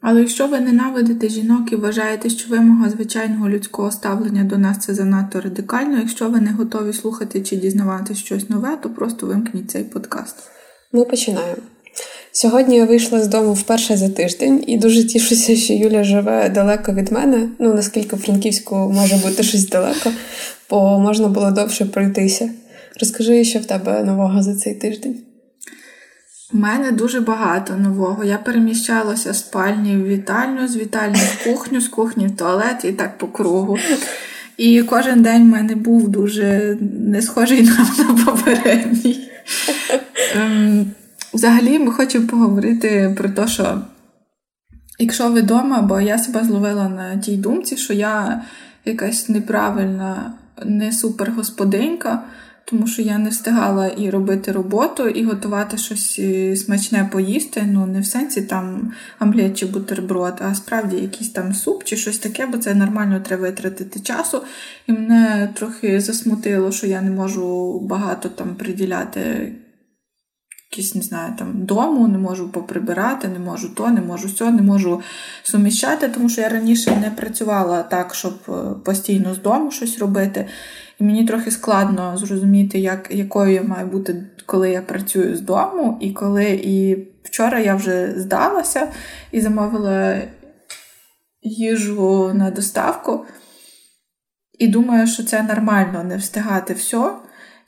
[0.00, 4.94] Але якщо ви ненавидите жінок і вважаєте, що вимога звичайного людського ставлення до нас це
[4.94, 9.84] занадто радикально, якщо ви не готові слухати чи дізнавати щось нове, то просто вимкніть цей
[9.84, 10.36] подкаст.
[10.92, 11.62] Ми починаємо.
[12.32, 16.92] Сьогодні я вийшла з дому вперше за тиждень і дуже тішуся, що Юля живе далеко
[16.92, 17.48] від мене.
[17.58, 20.12] Ну наскільки в Франківську може бути щось далеко,
[20.70, 22.50] бо можна було довше пройтися.
[23.00, 25.29] Розкажи, що в тебе нового за цей тиждень.
[26.52, 28.24] У мене дуже багато нового.
[28.24, 32.92] Я переміщалася з спальні в вітальню, з вітальні в кухню, з кухні в туалет і
[32.92, 33.78] так по кругу.
[34.56, 37.62] І кожен день в мене був дуже не схожий
[37.98, 39.30] на, попередній.
[40.34, 40.90] Ем,
[41.34, 43.80] взагалі, ми хочемо поговорити про те, що
[44.98, 48.42] якщо ви вдома, бо я себе зловила на тій думці, що я
[48.84, 50.32] якась неправильна,
[50.64, 52.22] не супергосподинька
[52.64, 57.62] тому що я не встигала і робити роботу, і готувати щось е, смачне поїсти.
[57.66, 62.18] Ну, не в сенсі там омлет чи бутерброд, а справді якийсь там суп чи щось
[62.18, 64.42] таке, бо це нормально треба витратити часу.
[64.86, 69.52] І мене трохи засмутило, що я не можу багато там приділяти.
[70.72, 74.62] Якісь, не знаю, там дому, не можу поприбирати, не можу то, не можу сьо, не
[74.62, 75.02] можу
[75.42, 78.52] суміщати, тому що я раніше не працювала так, щоб е,
[78.84, 80.46] постійно з дому щось робити.
[81.00, 85.98] І мені трохи складно зрозуміти, як, якою я маю бути, коли я працюю з дому,
[86.00, 88.88] і коли і вчора я вже здалася
[89.32, 90.22] і замовила
[91.42, 93.24] їжу на доставку.
[94.58, 97.12] І думаю, що це нормально не встигати все,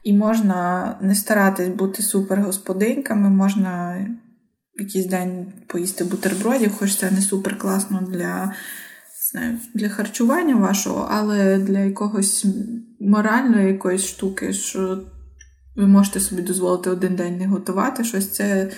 [0.04, 4.06] і можна не старатись бути супергосподиньками, можна
[4.74, 8.52] якийсь день поїсти бутербродів, хоч це не супер класно для
[9.74, 12.46] для харчування вашого, але для якогось
[13.08, 15.02] моральної якоїсь штуки, що
[15.76, 18.70] ви можете собі дозволити один день не готувати щось, це,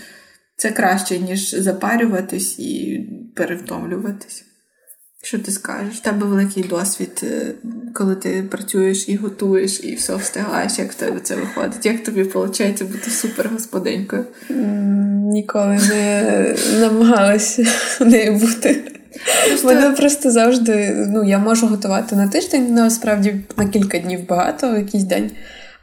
[0.56, 3.00] це краще, ніж запарюватись і
[3.36, 4.44] перевтомлюватись.
[5.22, 5.96] Що ти скажеш?
[5.96, 7.54] В тебе великий досвід, е,
[7.94, 11.86] коли ти працюєш і готуєш, і все встигаєш, як в тебе це виходить?
[11.86, 14.24] Як тобі виходить бути супер господинькою?
[15.32, 17.66] Ніколи не намагалася
[18.00, 18.93] нею бути.
[19.48, 19.66] Просто...
[19.66, 25.04] Мене просто завжди, ну, я можу готувати на тиждень, насправді на кілька днів багато якийсь
[25.04, 25.30] день.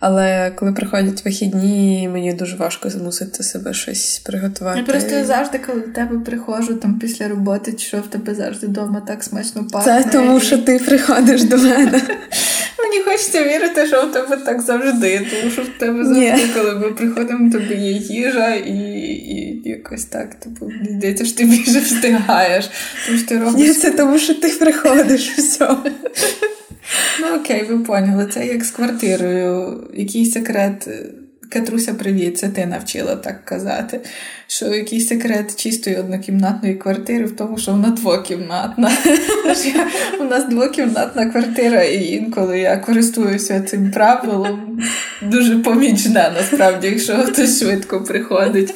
[0.01, 4.79] Але коли приходять вихідні, мені дуже важко змусити себе щось приготувати.
[4.79, 8.67] Я просто завжди, коли до тебе приходжу там після роботи, чи що в тебе завжди
[8.67, 10.03] вдома так смачно пахне.
[10.03, 12.01] Це тому, що ти приходиш до мене.
[12.83, 16.49] Мені хочеться вірити, що в тебе так завжди, тому що в тебе завжди, Ні.
[16.53, 18.71] коли ми приходимо, тобі є їжа і
[19.31, 20.35] і якось так.
[20.35, 22.69] Типу, здається, що ти більше встигаєш.
[23.05, 23.67] Тому що ти робиш...
[23.67, 25.75] Ні, це тому, що ти приходиш все.
[27.21, 28.27] Ну окей, ви поняли.
[28.33, 29.83] Це як з квартирою.
[29.93, 30.89] Який секрет.
[31.53, 33.99] Катруся, привіт, це ти навчила так казати.
[34.47, 38.91] Що якийсь секрет чистої однокімнатної квартири в тому, що вона двокімнатна.
[40.19, 44.81] У нас двокімнатна квартира, і інколи я користуюся цим правилом.
[45.21, 48.73] Дуже помічна, насправді, якщо хтось швидко приходить.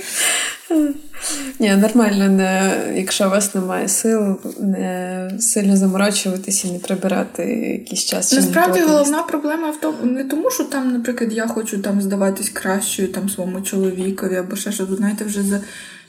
[1.60, 7.44] Ні, нормально, не, якщо у вас немає сил, не сильно заморочуватися і не прибирати
[7.80, 8.34] якийсь час.
[8.34, 13.08] Насправді головна проблема в тому, не тому, що там, наприклад, я хочу там здаватись кращою
[13.08, 15.62] там своєму чоловікові, або ще що, знаєте, вже за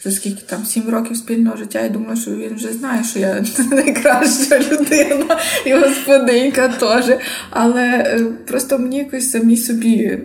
[0.04, 3.44] за скільки там сім років спільного життя, я думаю, що він вже знає, що я
[3.70, 7.18] найкраща людина і господинька теж.
[7.50, 10.18] Але е, просто мені якось самі собі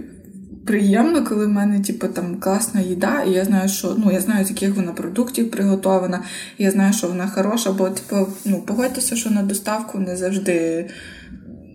[0.65, 4.45] приємно, коли в мене типу, там класна їда, і я знаю, що ну я знаю,
[4.45, 6.23] з яких вона продуктів приготована,
[6.57, 10.89] і я знаю, що вона хороша, бо типу, ну, погодьтеся, що на доставку не завжди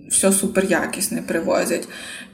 [0.09, 1.89] все супер якісне привозять.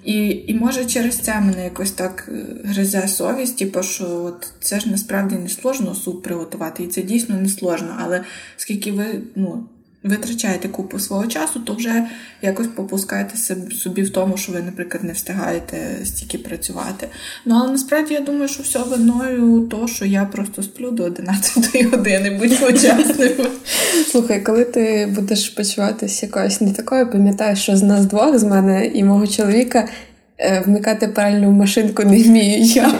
[0.05, 4.81] І і може через це мене якось так е, гризе совість, типу, що от це
[4.81, 8.25] ж насправді не сложно суп приготувати, і це дійсно не сложно, але
[8.57, 9.05] скільки ви
[9.37, 9.69] ну,
[10.05, 12.05] витрачаєте купу свого часу, то вже
[12.43, 13.37] якось попускаєте
[13.75, 17.09] собі в тому, що ви, наприклад, не встигаєте стільки працювати.
[17.45, 21.85] Ну, але насправді я думаю, що все виною то, що я просто сплю до 11
[21.91, 23.47] години, будьмо чесними.
[24.11, 28.87] Слухай, коли ти будеш почуватися якоюсь не такою, пам'ятаєш, що з нас двох, з мене
[28.87, 29.89] і мого чоловіка,
[30.39, 32.95] е, вмикати пральну машинку не вмію я.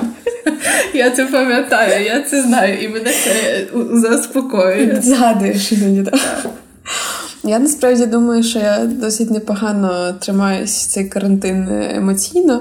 [0.95, 4.99] Я це пам'ятаю, я це знаю, і мене це заспокоює.
[5.03, 6.47] Згадуєш іноді, так.
[7.45, 12.61] Я насправді думаю, що я досить непогано тримаюсь цей карантин емоційно,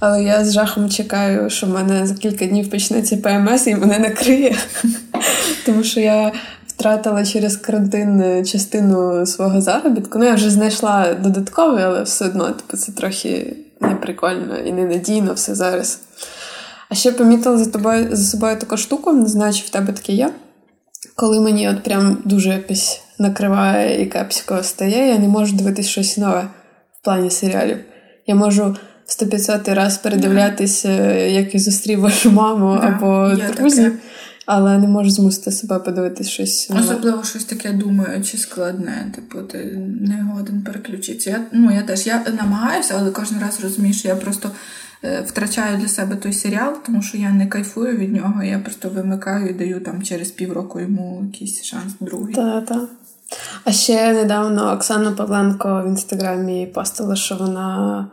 [0.00, 3.98] але я з жахом чекаю, що в мене за кілька днів почнеться ПМС і мене
[3.98, 4.56] накриє.
[5.66, 6.32] Тому що я
[6.66, 10.18] втратила через карантин частину свого заробітку.
[10.18, 15.54] Ну, я вже знайшла додатковий, але все одно типу, це трохи неприкольно і ненадійно все
[15.54, 16.00] зараз.
[16.88, 20.12] А ще помітила за тобою за собою таку штуку, не знаю, чи в тебе таке
[20.12, 20.30] є.
[21.20, 26.16] Коли мені от прям дуже якось накриває і кепсько стає, я не можу дивитись щось
[26.16, 26.48] нове
[27.00, 27.78] в плані серіалів.
[28.26, 28.76] Я можу
[29.06, 33.98] 100-500 раз передивлятися, як я зустрів вашу маму да, або друзів,
[34.46, 36.70] але не можу змусити себе подивитись щось.
[36.70, 36.82] нове.
[36.82, 39.12] Особливо щось таке думаю, чи складне.
[39.14, 39.58] Типу, ти
[40.00, 41.30] не годен переключитися.
[41.30, 44.50] Я, ну, я теж я намагаюся, але кожен раз розумію, що я просто.
[45.04, 48.88] Е, втрачаю для себе той серіал, тому що я не кайфую від нього, я просто
[48.88, 52.34] вимикаю і даю там через півроку йому якийсь шанс другий.
[52.34, 52.88] Так, так.
[53.64, 58.10] А ще недавно Оксана Павленко в інстаграмі постила, що вона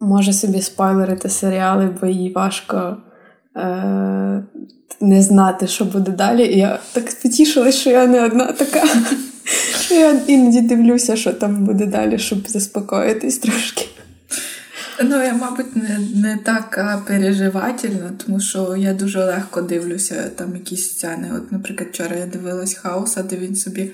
[0.00, 2.96] може собі спойлерити серіали, бо їй важко
[3.56, 4.44] е-
[5.00, 6.46] не знати, що буде далі.
[6.46, 8.82] І я так потішилась, що я не одна така.
[9.80, 13.88] що Я іноді дивлюся, що там буде далі, щоб заспокоїтись трошки.
[15.04, 20.90] Ну, я, мабуть, не не так переживательна, тому що я дуже легко дивлюся там якісь
[20.90, 21.30] сцени.
[21.36, 23.92] От, наприклад, вчора я дивилась хауса, де він собі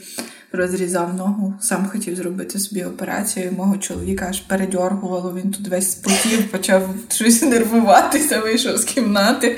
[0.52, 3.52] розрізав ногу, сам хотів зробити собі операцію.
[3.52, 9.56] Мого чоловіка аж передьоргувало, він тут весь спотів, почав щось нервуватися, вийшов з кімнати.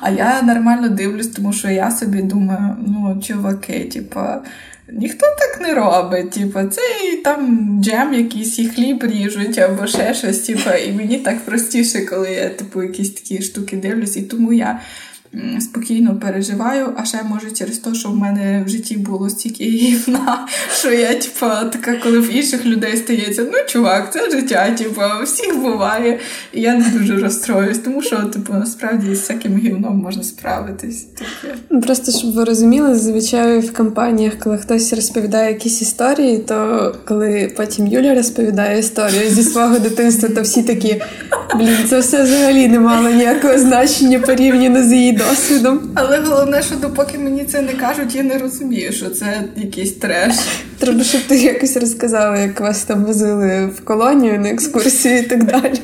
[0.00, 4.42] А я нормально дивлюсь, тому що я собі думаю, ну, чуваки, типа.
[4.88, 6.30] Ніхто так не робить.
[6.30, 6.80] Типу, це
[7.12, 10.38] і там джем якийсь і хліб ріжуть або ще щось.
[10.38, 14.16] Типу, і мені так простіше, коли я типу, якісь такі штуки дивлюсь.
[14.16, 14.80] І тому я
[15.60, 20.48] спокійно переживаю, а ще може через те, що в мене в житті було стільки гівна,
[20.78, 25.58] що я, типа, така, коли в інших людей стається, ну, чувак, це життя, типа, всіх
[25.58, 26.18] буває.
[26.52, 31.04] І я не дуже розстроюсь, тому що, типу, насправді з всяким гівном можна справитись.
[31.04, 31.54] Таке.
[31.70, 37.52] Ну, просто щоб ви розуміли, зазвичай в компаніях, коли хтось розповідає якісь історії, то коли
[37.56, 41.02] потім Юля розповідає історію зі свого дитинства, то всі такі,
[41.56, 45.80] блін, це все взагалі не мало ніякого значення порівняно з її досвідом.
[45.94, 50.34] Але головне, що допоки мені це не кажуть, я не розумію, що це якийсь треш.
[50.78, 55.44] Треба, щоб ти якось розказала, як вас там возили в колонію на екскурсії і так
[55.44, 55.80] далі.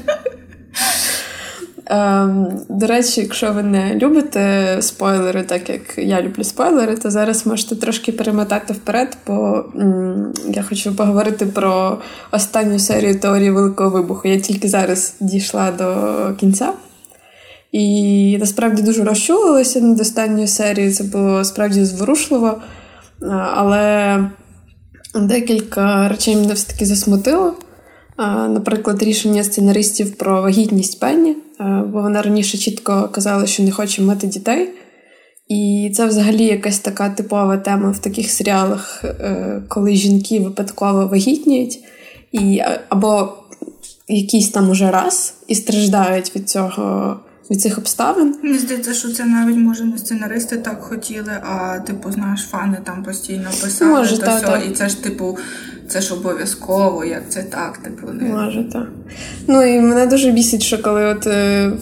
[1.87, 7.47] Ем, До речі, якщо ви не любите спойлери, так як я люблю спойлери, то зараз
[7.47, 11.99] можете трошки перемотати вперед, бо м- я хочу поговорити про
[12.31, 14.29] останню серію теорії Великого Вибуху.
[14.29, 15.95] Я тільки зараз дійшла до
[16.41, 16.73] кінця.
[17.73, 20.95] І насправді дуже розчулилася над останньою серією.
[20.95, 22.61] Це було справді зворушливо.
[23.55, 24.19] Але
[25.15, 27.55] декілька речей мене все таки засмутило.
[28.49, 31.37] Наприклад, рішення сценаристів про вагітність Пенні,
[31.87, 34.69] бо вона раніше чітко казала, що не хоче мати дітей.
[35.49, 41.79] І це взагалі якась така типова тема в таких серіалах, е, коли жінки випадково вагітніють,
[42.33, 43.33] і або
[44.09, 47.17] якийсь там уже раз і страждають від цього
[47.51, 48.35] від цих обставин.
[48.43, 53.03] Мені здається, що це навіть може не сценаристи так хотіли, а типу, знаєш, фани там
[53.03, 54.59] постійно писали може, та, все, та.
[54.59, 55.39] і це ж типу.
[55.89, 58.89] Це ж обов'язково, як це так, типу не може так.
[59.47, 61.73] Ну і мене дуже бісить, що коли от е,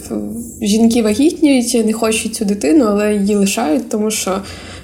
[0.62, 4.42] жінки вагітніють, не хочуть цю дитину, але її лишають, тому що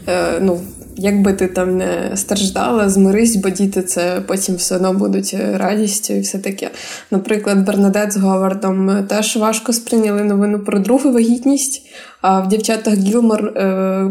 [0.09, 0.61] е, ну,
[0.99, 6.15] Якби ти там не страждала, змирись, бо діти це потім все одно будуть е, радістю
[6.15, 6.71] і все таке.
[7.11, 11.83] Наприклад, Бернадет з Говардом е, теж важко сприйняли новину про другу вагітність.
[12.21, 13.53] А в дівчатах Гілмор, е,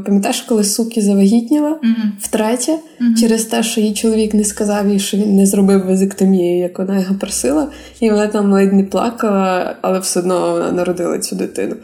[0.06, 2.10] пам'ятаєш, коли суки завагітніла mm-hmm.
[2.22, 3.20] втретє, mm-hmm.
[3.20, 7.00] через те, що її чоловік не сказав їй, що він не зробив вазектомію, як вона
[7.00, 7.68] його просила,
[8.00, 11.76] і вона там ледь не плакала, але все одно вона народила цю дитину.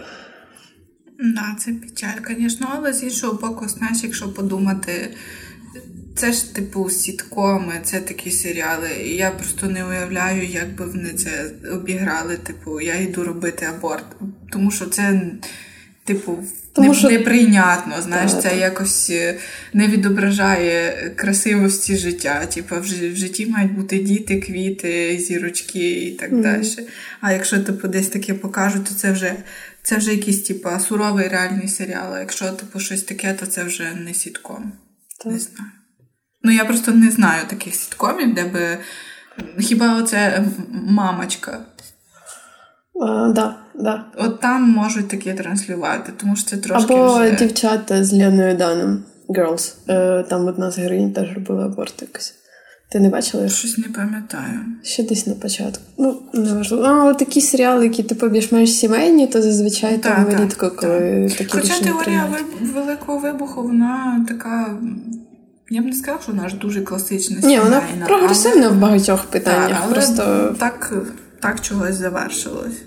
[1.22, 5.14] Да, це печаль, звісно, але з іншого боку, знаєш, якщо подумати,
[6.16, 8.90] це ж типу сіткоми, це такі серіали.
[9.06, 12.38] І я просто не уявляю, як би вони це обіграли.
[12.38, 14.06] Типу, я йду робити аборт.
[14.52, 15.22] Тому що це,
[16.06, 17.10] типу, тому не, що...
[17.10, 18.02] неприйнятно.
[18.02, 18.60] Знаєш, так, це так.
[18.60, 19.38] якось е,
[19.74, 22.46] не відображає красивості життя.
[22.46, 22.86] Типу, в
[23.16, 26.42] житті мають бути діти, квіти, зірочки і так mm.
[26.42, 26.68] далі.
[27.22, 29.36] А якщо типу, десь таке покажуть, то це вже
[29.84, 32.14] це вже якийсь, типу, суровий реальний серіал.
[32.14, 34.72] А якщо типу, щось таке, то це вже не сітком.
[35.24, 35.34] Так.
[35.34, 35.72] Не знаю.
[36.44, 38.78] Ну, я просто не знаю таких сіткомів, де би.
[39.60, 41.60] Хіба оце мамочка?
[43.02, 44.06] А, да, да.
[44.18, 46.94] От там можуть таке транслювати, тому що це трошки.
[46.94, 47.32] Або вже...
[47.32, 49.74] дівчата з Ляною Даном Girls.
[49.90, 52.41] Е, там одна з героїнь теж робила аборт якось.
[52.92, 53.50] Ти не бачила?
[53.50, 54.60] Щось не пам'ятаю.
[54.84, 55.84] Ще десь на початку.
[55.98, 56.84] Ну, неважливо.
[56.88, 61.28] Ну, але такі серіали, які типу більш-менш сімейні, то зазвичай так, там так, рідко, коли
[61.30, 61.38] так.
[61.38, 62.74] такі Хоча теорія приймають.
[62.74, 64.78] великого вибуху, вона така.
[65.70, 67.38] Я б не сказала, що вона ж дуже класична.
[67.44, 68.76] Ні, вона прогресивна але...
[68.76, 69.70] в багатьох питаннях.
[69.70, 70.94] Так, але Просто так,
[71.40, 72.82] так чогось завершилось.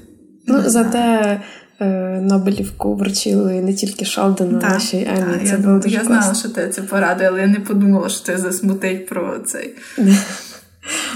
[0.46, 1.40] ну, зате
[2.20, 5.46] Нобелівку вручили не тільки Шалдену, а Так, ще й так, Емі.
[5.46, 6.20] Це я, було дуже я класно.
[6.20, 9.74] знала, що ти це порадив, але я не подумала, що ти засмутить про цей.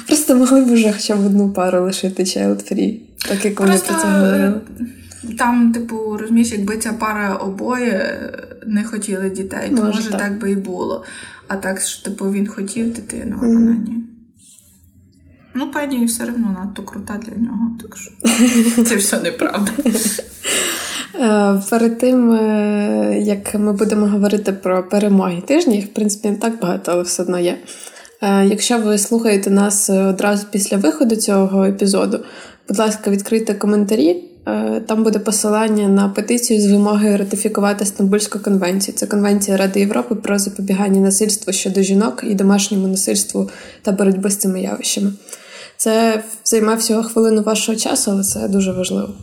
[0.07, 2.99] Просто могли б вже хоча б одну пару лишити child free,
[3.29, 4.61] так як вони про це говорили.
[5.25, 8.19] е, там, типу, розумієш, якби ця пара обоє
[8.67, 10.21] не хотіли дітей, то Може, може так.
[10.21, 11.05] так би і було.
[11.49, 13.95] А так, що типу він хотів дитину, а вона ні.
[15.55, 18.12] Ну, пані все одно надто крута для нього, так що
[18.85, 19.73] це все неправда.
[21.21, 26.37] Е, Перед тим, е, як ми будемо говорити про перемоги тижня, їх в принципі не
[26.37, 27.59] так багато, але все одно є.
[28.23, 32.21] Е, Якщо ви слухаєте нас одразу після виходу цього епізоду,
[32.69, 34.25] будь ласка, відкрийте коментарі.
[34.49, 38.95] Е, Там буде посилання на петицію з вимогою ратифікувати Стамбульську конвенцію.
[38.97, 43.50] Це конвенція Ради Європи про запобігання насильству щодо жінок і домашньому насильству
[43.83, 45.12] та боротьби з цими явищами.
[45.76, 49.14] Це займе всього хвилину вашого часу, але це дуже важливо.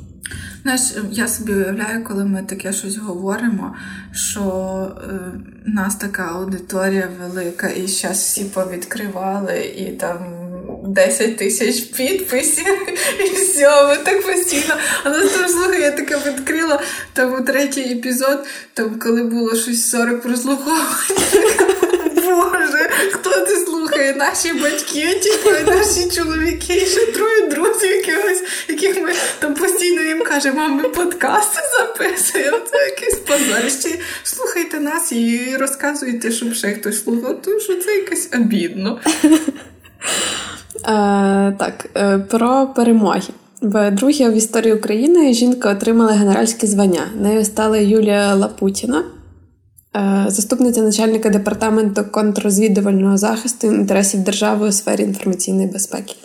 [0.63, 3.75] Знаєш, я собі уявляю, коли ми таке щось говоримо,
[4.11, 4.41] що
[5.09, 5.19] е,
[5.65, 10.17] нас така аудиторія велика, і зараз всі повідкривали, і там
[10.83, 12.65] 10 тисяч підписів,
[13.19, 14.75] і все, ми так постійно.
[15.03, 16.81] А нас там слухай, я таке відкрила
[17.13, 20.85] там у третій епізод, там коли було щось 40 прослуховувань.
[22.15, 24.13] Боже, хто це слухає?
[24.13, 30.61] Наші батьки, тільки наші чоловіки, ще троє друзів якихось, яких ми там постійно їм кажемо,
[30.61, 32.59] а ми подкасти записуємо.
[32.71, 33.99] Це якийсь позорище.
[34.23, 39.01] Слухайте нас і розказуйте, щоб ще хтось слухав, тому що це якось обідно.
[40.75, 43.21] Е, так, е, про перемоги.
[43.61, 47.01] Вдруге в історії України жінка отримала генеральське звання.
[47.21, 49.03] Нею стала Юлія Лапутіна,
[49.95, 56.15] е, заступниця начальника департаменту контррозвідувального захисту інтересів держави у сфері інформаційної безпеки.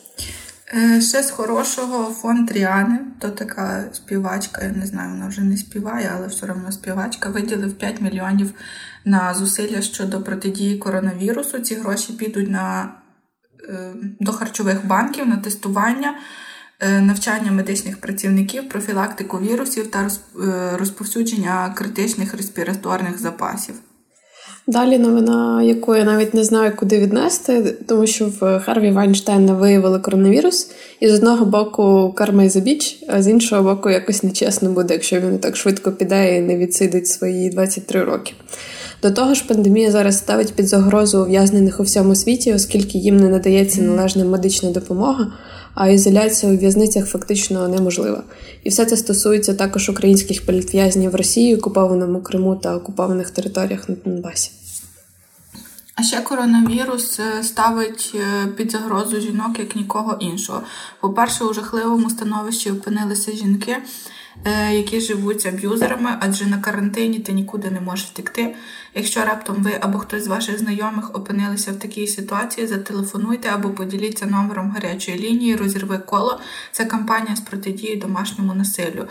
[0.74, 5.56] Е, Ще з хорошого фон Тріани, то така співачка, я не знаю, вона вже не
[5.56, 8.50] співає, але все одно співачка, виділив 5 мільйонів
[9.04, 11.58] на зусилля щодо протидії коронавірусу.
[11.58, 12.88] Ці гроші підуть на,
[14.20, 16.14] до харчових банків на тестування,
[16.80, 23.74] е, навчання медичних працівників, профілактику вірусів та е, розповсюдження критичних респіраторних запасів.
[24.66, 29.98] Далі новина, яку я навіть не знаю, куди віднести, тому що в Харві Вайнштейна виявили
[29.98, 34.94] коронавірус, і з одного боку карма із біч, а з іншого боку, якось нечесно буде,
[34.94, 38.32] якщо він так швидко піде і не відсидить свої 23 роки.
[39.02, 43.28] До того ж, пандемія зараз ставить під загрозу ув'язнених у всьому світі, оскільки їм не
[43.28, 45.32] надається належна медична допомога,
[45.74, 48.22] а ізоляція у в'язницях фактично неможлива.
[48.64, 53.96] І все це стосується також українських політв'язнів в Росії, окупованому Криму та окупованих територіях на
[54.04, 54.50] Донбасі.
[55.94, 60.62] А ще коронавірус е, ставить е, під загрозу жінок як нікого іншого.
[61.00, 63.76] По-перше, у жахливому становищі опинилися жінки,
[64.72, 68.54] які живуть аб'юзерами, адже на карантині ти нікуди не можеш втекти.
[68.94, 74.26] Якщо раптом ви або хтось з ваших знайомих опинилися в такій ситуації, зателефонуйте або поділіться
[74.26, 76.40] номером гарячої лінії, розірви коло.
[76.72, 79.06] Це кампанія з протидії домашньому насиллю.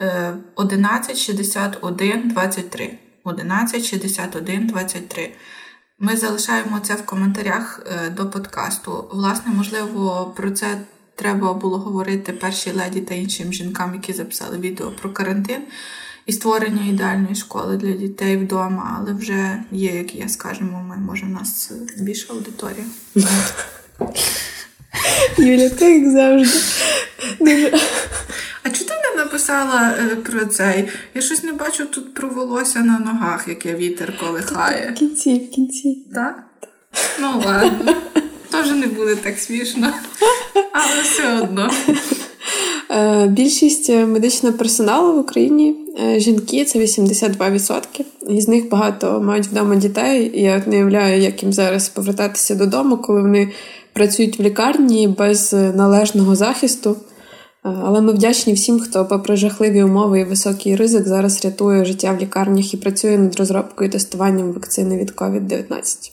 [0.00, 2.98] Е, 11 61 23.
[3.24, 5.32] 11 61 23.
[5.98, 9.08] Ми залишаємо це в коментарях е, до подкасту.
[9.12, 10.78] Власне, можливо, про це
[11.14, 15.62] треба було говорити першій леді та іншим жінкам, які записали відео про карантин
[16.26, 18.98] і створення ідеальної школи для дітей вдома.
[19.00, 22.84] Але вже є, як я скажемо, ми може в нас більша аудиторія.
[25.38, 26.58] Юля, ти як завжди.
[27.40, 27.78] Дуже...
[28.62, 30.88] А чого ти не написала е, про цей?
[31.14, 34.90] Я щось не бачу тут про волосся на ногах, яке вітер колихає.
[34.90, 36.06] В кінці, в кінці.
[36.14, 36.42] Так?
[37.20, 37.94] Ну ладно.
[38.62, 39.88] Теж не буде так смішно.
[40.72, 41.70] Але все одно.
[42.90, 47.82] Е, Більшість медичного персоналу в Україні е, жінки це 82%.
[48.28, 50.30] Із них багато мають вдома дітей.
[50.34, 53.52] І я не уявляю, як їм зараз повертатися додому, коли вони
[53.92, 56.90] працюють в лікарні без належного захисту.
[56.90, 56.96] Е,
[57.84, 62.22] Але ми вдячні всім, хто, попри жахливі умови і високий ризик, зараз рятує життя в
[62.22, 66.11] лікарнях і працює над розробкою і тестуванням вакцини від COVID-19.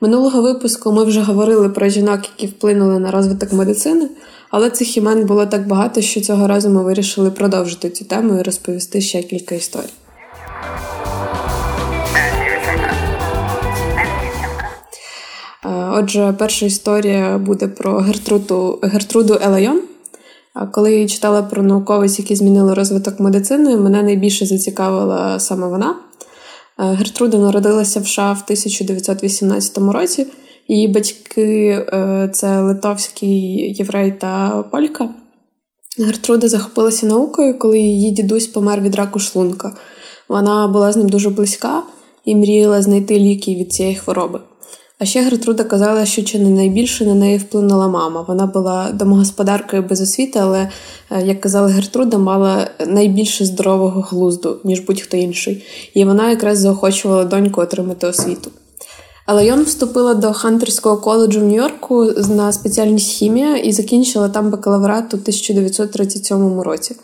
[0.00, 4.08] Минулого випуску ми вже говорили про жінок, які вплинули на розвиток медицини,
[4.50, 8.42] але цих імен було так багато, що цього разу ми вирішили продовжити цю тему і
[8.42, 9.92] розповісти ще кілька історій.
[15.64, 19.80] Е, Отже, перша історія буде про Гертруду Гертруду Елайон.
[20.72, 25.94] Коли я читала про науковиць, які змінили розвиток медицини, мене найбільше зацікавила саме вона.
[26.78, 30.26] Гертруда народилася в США в 1918 році.
[30.68, 33.30] Її батьки е, це литовський
[33.78, 35.08] єврей та полька.
[35.98, 39.76] Гертруда захопилася наукою, коли її дідусь помер від раку шлунка.
[40.28, 41.82] Вона була з ним дуже близька
[42.24, 44.40] і мріяла знайти ліки від цієї хвороби.
[44.98, 48.24] А ще Гертруда казала, що чи не найбільше на неї вплинула мама.
[48.28, 50.70] Вона була домогосподаркою без освіти, але,
[51.10, 55.64] е, як казала Гертруда, мала найбільше здорового глузду, ніж будь-хто інший.
[55.94, 58.50] І вона якраз заохочувала доньку отримати освіту.
[59.26, 65.14] Але Йон вступила до Хантерського коледжу в Нью-Йорку на спеціальність хімія і закінчила там бакалаврат
[65.14, 66.96] у 1937 році.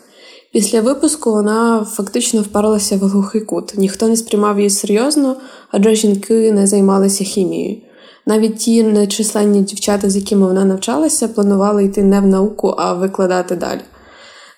[0.53, 3.73] Після випуску вона фактично впарилася в глухий кут.
[3.77, 5.35] Ніхто не сприймав її серйозно,
[5.71, 7.77] адже жінки не займалися хімією.
[8.25, 13.55] Навіть ті нечисленні дівчата, з якими вона навчалася, планували йти не в науку, а викладати
[13.55, 13.81] далі.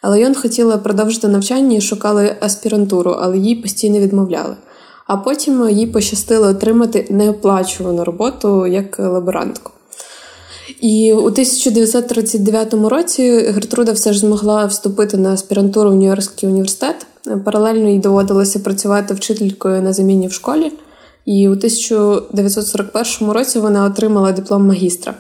[0.02, 4.56] Але Йон хотіла продовжити навчання і шукали аспірантуру, але їй постійно відмовляли.
[5.08, 9.72] А потім їй пощастило отримати неоплачувану роботу як лаборантку.
[10.81, 17.05] І у 1939 році Гертруда все ж змогла вступити на аспірантуру в Нью-Йоркський університет.
[17.45, 20.72] Паралельно їй доводилося працювати вчителькою на заміні в школі.
[21.25, 25.13] І у 1941 році вона отримала диплом магістра.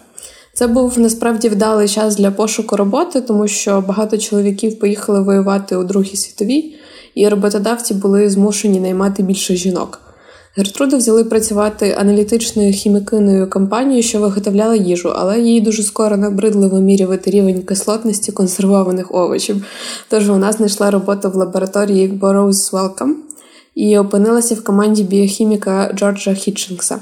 [0.53, 5.83] Це був насправді вдалий час для пошуку роботи, тому що багато чоловіків поїхали воювати у
[5.83, 6.75] Другій світовій,
[7.15, 10.04] і роботодавці були змушені наймати більше жінок.
[10.57, 17.31] Гертруду взяли працювати аналітичною хімікиною компанією, що виготовляла їжу, але їй дуже скоро набридли вимірювати
[17.31, 19.65] рівень кислотності консервованих овочів.
[20.09, 23.13] Тож вона знайшла роботу в лабораторії Burroughs Wellcome
[23.75, 26.99] і опинилася в команді біохіміка Джорджа Хітчингса.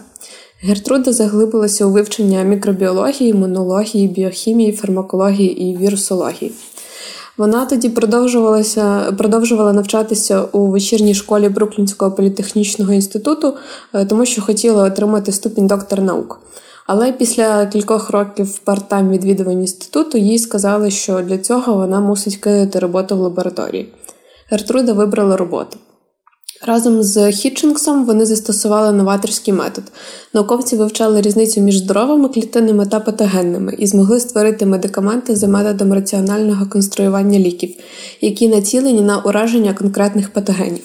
[0.62, 6.52] Гертруда заглибилася у вивчення мікробіології, імунології, біохімії, фармакології і вірусології.
[7.38, 13.54] Вона тоді продовжувалася, продовжувала навчатися у вечірній школі Бруклінського політехнічного інституту,
[13.93, 16.39] е, тому що хотіла отримати ступінь доктор наук.
[16.88, 22.80] Але після кількох років парт-тайм відвідувань інституту їй сказали, що для цього вона мусить кинути
[22.80, 23.93] роботу в лабораторії.
[24.50, 25.78] Гертруда вибрала роботу.
[26.65, 29.84] Разом з Хітчингсом вони застосували новаторський метод.
[30.34, 36.65] Науковці вивчали різницю між здоровими клітинами та патогенними і змогли створити медикаменти за методом раціонального
[36.65, 37.76] конструювання ліків,
[38.21, 40.84] які націлені на ураження конкретних патогенів.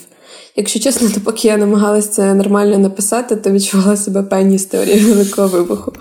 [0.56, 5.00] Якщо чесно, то поки я намагалася це нормально написати, то відчувала себе певні з теорії
[5.00, 5.92] великого вибуху.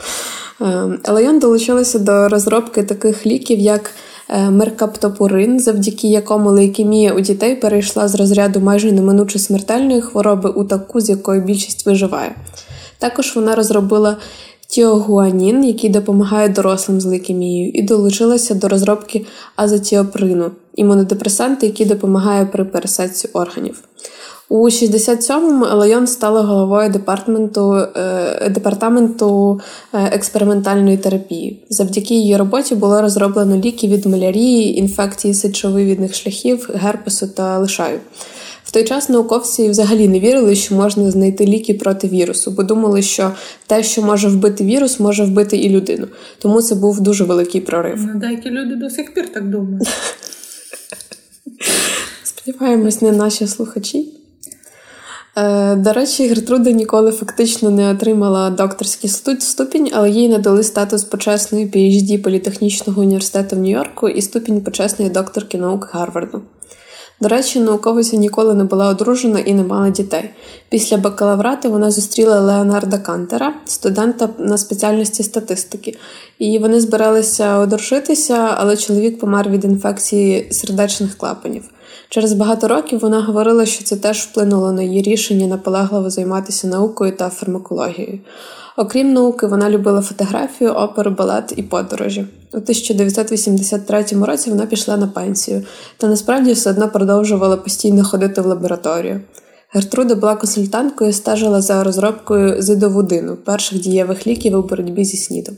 [0.61, 3.91] Ем, Елайон долучилася до розробки таких ліків, як
[4.29, 11.01] меркаптопурин, завдяки якому лейкемія у дітей перейшла з розряду майже неминуче смертельної хвороби у таку,
[11.01, 12.35] з якою більшість виживає.
[12.97, 14.17] Також вона розробила
[14.67, 22.65] тіогуанін, який допомагає дорослим з лейкемією, і долучилася до розробки азотіоприну, імунодепресанти, який допомагає при
[22.65, 23.83] пересадці органів.
[24.49, 29.61] У 67-му Елайон стала головою департаменту е, департаменту
[29.93, 31.63] е, експериментальної терапії.
[31.69, 37.99] Завдяки її роботі було розроблено ліки від малярії, інфекції сечовивідних шляхів, герпесу та лишаю.
[38.63, 43.01] В той час науковці взагалі не вірили, що можна знайти ліки проти вірусу, бо думали,
[43.01, 43.31] що
[43.67, 46.07] те, що може вбити вірус, може вбити і людину.
[46.39, 48.05] Тому це був дуже великий прорив.
[48.13, 49.87] Ну, деякі люди до сих пір так думають.
[52.23, 54.13] Сподіваємось, не наші слухачі.
[55.37, 61.65] Е, до речі, Гертруда ніколи фактично не отримала докторський ступінь, але їй надали статус почесної
[61.65, 66.41] PhD Політехнічного університету в Нью-Йорку і ступінь почесної докторки наук Гарварду.
[67.21, 70.29] До речі, науковиця ніколи не була одружена і не мала дітей.
[70.69, 75.97] Після бакалаврату вона зустріла Леонарда Кантера, студента на спеціальності статистики,
[76.39, 81.63] і вони збиралися одружитися, але чоловік помер від інфекції сердечних клапанів.
[82.09, 87.11] Через багато років вона говорила, що це теж вплинуло на її рішення наполегливо займатися наукою
[87.11, 88.19] та фармакологією.
[88.77, 92.27] Окрім науки, вона любила фотографію, оперу, балет і подорожі.
[92.53, 95.63] У 1983 році вона пішла на пенсію,
[95.97, 99.21] та насправді все одно продовжувала постійно ходити в лабораторію.
[99.73, 105.55] Гертруда була консультанткою і стежила за розробкою зидовудину, перших дієвих ліків у боротьбі зі снідом.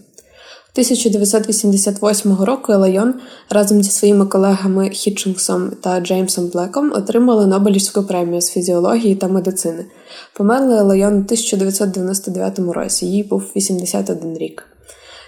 [0.80, 3.14] 1988 року Елайон
[3.50, 9.86] разом зі своїми колегами Хітчингсом та Джеймсом Блеком отримали Нобелівську премію з фізіології та медицини.
[10.34, 14.64] Померли Елайон у 1999 році, їй був 81 рік.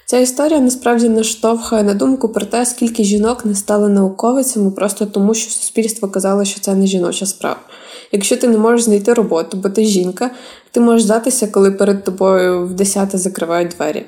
[0.06, 5.34] Ця історія насправді наштовхує на думку про те, скільки жінок не стали науковицями просто тому,
[5.34, 7.60] що суспільство казало, що це не жіноча справа.
[8.12, 10.32] Якщо ти не можеш знайти роботу, бо ти жінка,
[10.72, 14.06] ти можеш здатися, коли перед тобою в десяте закривають двері.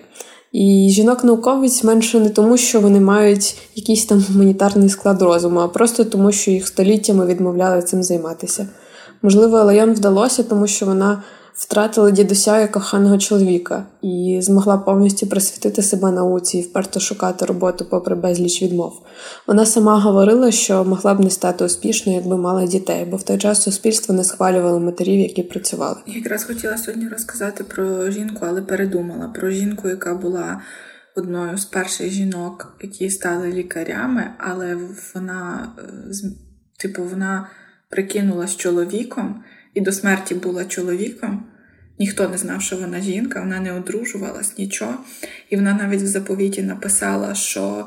[0.53, 6.03] І жінок-науковиць менше не тому, що вони мають якийсь там гуманітарний склад розуму, а просто
[6.03, 8.67] тому, що їх століттями відмовляли цим займатися.
[9.21, 11.23] Можливо, Лайон вдалося, тому що вона
[11.55, 17.85] втратила дідуся як коханого чоловіка і змогла повністю присвятити себе науці і вперто шукати роботу
[17.85, 19.01] попри безліч відмов.
[19.47, 23.37] Вона сама говорила, що могла б не стати успішною, якби мала дітей, бо в той
[23.37, 25.97] час суспільство не схвалювало матерів, які працювали.
[26.07, 30.61] Я якраз хотіла сьогодні розказати про жінку, але передумала про жінку, яка була.
[31.15, 34.77] Одною з перших жінок, які стали лікарями, але
[35.15, 35.83] вона, е,
[36.77, 37.49] типу, вона
[37.89, 41.45] прикинулась чоловіком і до смерті була чоловіком.
[41.99, 44.97] Ніхто не знав, що вона жінка, вона не одружувалась, нічого.
[45.49, 47.85] І вона навіть в заповіті написала, що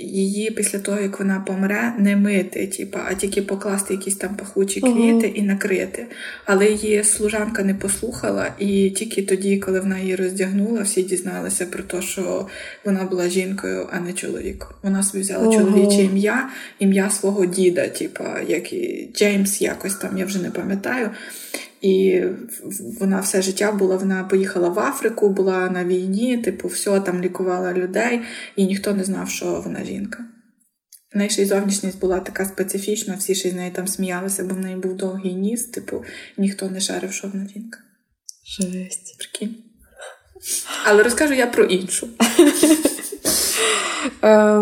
[0.00, 4.80] її після того, як вона помре, не мити, типу, а тільки покласти якісь там пахучі
[4.80, 6.06] квіти uh і накрити.
[6.44, 11.82] Але її служанка не послухала, і тільки тоді, коли вона її роздягнула, всі дізналися про
[11.82, 12.46] те, що
[12.84, 14.68] вона була жінкою, а не чоловіком.
[14.82, 20.18] Вона собі взяла uh чоловіче ім'я, ім'я свого діда, типу, як і Джеймс, якось там,
[20.18, 21.10] я вже не пам'ятаю.
[21.82, 22.22] І
[23.00, 27.72] вона все життя була, вона поїхала в Африку, була на війні, типу, все там лікувала
[27.72, 28.20] людей,
[28.56, 30.24] і ніхто не знав, що вона жінка.
[31.14, 34.54] В неї ще й зовнішність була така специфічна, всі ще з неї там сміялися, бо
[34.54, 36.04] в неї був довгий ніс, типу,
[36.38, 37.78] ніхто не шарив, що вона жінка.
[38.44, 39.18] Жесть.
[39.18, 39.56] Прикинь.
[40.84, 42.08] Але розкажу я про іншу.
[44.24, 44.60] Е,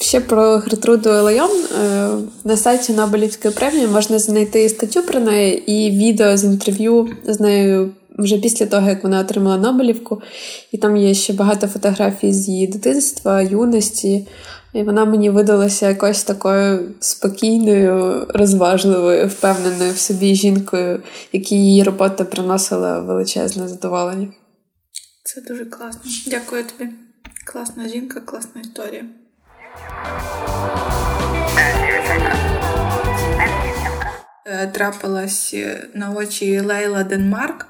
[0.00, 1.50] ще про Гертруду Елайон.
[1.50, 2.08] Е,
[2.44, 7.90] на сайті Нобелівської премії можна знайти статтю про неї і відео з інтерв'ю з нею
[8.18, 10.22] вже після того, як вона отримала Нобелівку.
[10.72, 14.26] І там є ще багато фотографій з її дитинства, юності.
[14.74, 22.24] І вона мені видалася якось такою спокійною, розважливою, впевненою в собі жінкою, якій її робота
[22.24, 24.28] приносила величезне задоволення.
[25.24, 26.00] Це дуже класно.
[26.26, 26.90] Дякую тобі.
[27.52, 29.04] Класна жінка, класна історія.
[34.44, 35.54] Е, трапилась
[35.94, 37.66] на очі Лейла Денмарк,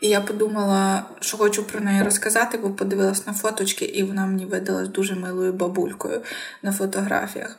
[0.00, 4.46] і я подумала, що хочу про неї розказати, бо подивилась на фоточки, і вона мені
[4.46, 6.22] видалась дуже милою бабулькою
[6.62, 7.58] на фотографіях.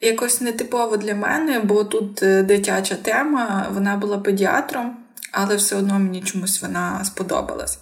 [0.00, 4.96] Якось нетипово для мене, бо тут е, дитяча тема, вона була педіатром,
[5.32, 7.78] але все одно мені чомусь вона сподобалась.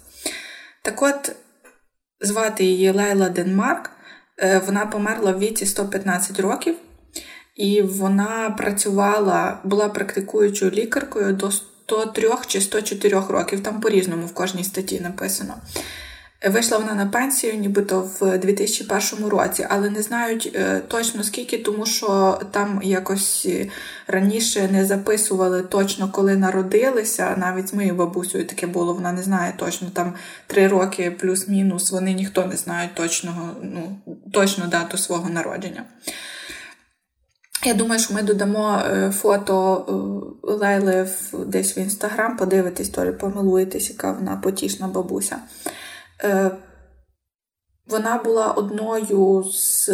[0.81, 1.35] Так от,
[2.21, 3.91] звати її Лейла Денмарк.
[4.39, 6.75] Е, вона померла в віці 115 років,
[7.55, 13.63] і вона працювала, була практикуючою лікаркою до 103 чи 104 років.
[13.63, 15.53] Там по-різному в кожній статті написано.
[16.43, 21.85] Вийшла вона на пенсію, нібито в 2001 році, але не знають е, точно скільки, тому
[21.85, 23.47] що там якось
[24.07, 27.35] раніше не записували точно, коли народилися.
[27.37, 28.93] Навіть з моєю бабусею таке було.
[28.93, 30.13] Вона не знає точно там
[30.47, 31.91] три роки плюс-мінус.
[31.91, 33.97] Вони ніхто не знає точного, ну,
[34.31, 35.83] точно дату свого народження.
[37.65, 39.85] Я думаю, що ми додамо е, фото
[40.43, 41.07] е, Лейли
[41.45, 45.37] десь в інстаграм, подивитись, то помилуєтесь, яка вона потішна бабуся.
[46.23, 46.51] Е,
[47.87, 49.89] вона була одною з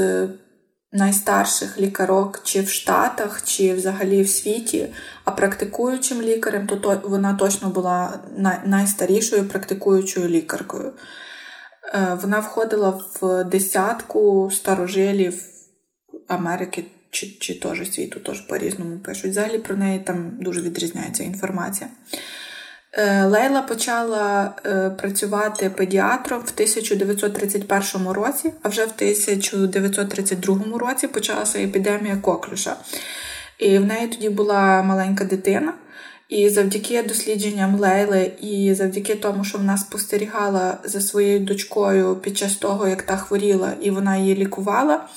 [0.91, 4.87] найстарших лікарок чи в Штатах, чи взагалі в світі,
[5.25, 8.19] а практикуючим лікарем, то вона точно була
[8.65, 10.93] найстарішою практикуючою лікаркою.
[11.93, 15.43] Е, вона входила в десятку старожилів
[16.27, 19.31] Америки чи чи теж світу, теж по-різному пишуть.
[19.31, 21.89] Взагалі про неї там дуже відрізняється інформація.
[22.93, 31.59] Е, Лейла почала е, працювати педіатром в 1931 році, а вже в 1932 році почалася
[31.59, 32.75] епідемія коклюша.
[33.59, 35.73] І в неї тоді була маленька дитина.
[36.29, 42.55] І завдяки дослідженням Лейли, і завдяки тому, що вона спостерігала за своєю дочкою під час
[42.55, 45.07] того, як та хворіла, і вона її лікувала.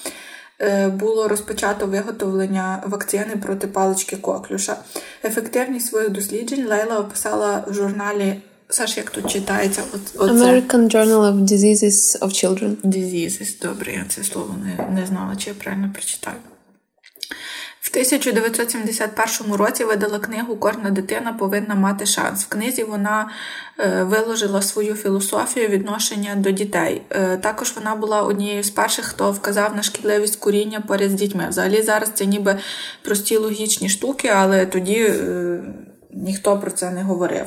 [0.61, 4.77] Е, було розпочато виготовлення вакцини проти палички коклюша.
[5.25, 8.37] Ефективність своїх досліджень Лейла описала в журналі.
[8.69, 9.83] Саш, як тут читається?
[9.95, 12.77] От, American Journal of Diseases of Children.
[12.85, 16.37] Diseases, добре, я це слово не, не знала, чи я правильно прочитаю.
[17.85, 22.45] В 1971 році видала книгу Кожна дитина повинна мати шанс.
[22.45, 23.31] В книзі вона
[23.79, 27.03] е, виложила свою філософію відношення до дітей.
[27.11, 31.47] Е, також вона була однією з перших, хто вказав на шкідливість куріння поряд з дітьми.
[31.49, 32.59] Взагалі зараз це ніби
[33.03, 35.61] прості логічні штуки, але тоді е,
[36.11, 37.47] ніхто про це не говорив.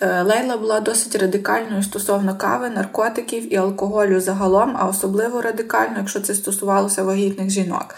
[0.00, 6.34] Лейла була досить радикальною стосовно кави, наркотиків і алкоголю загалом, а особливо радикально, якщо це
[6.34, 7.94] стосувалося вагітних жінок.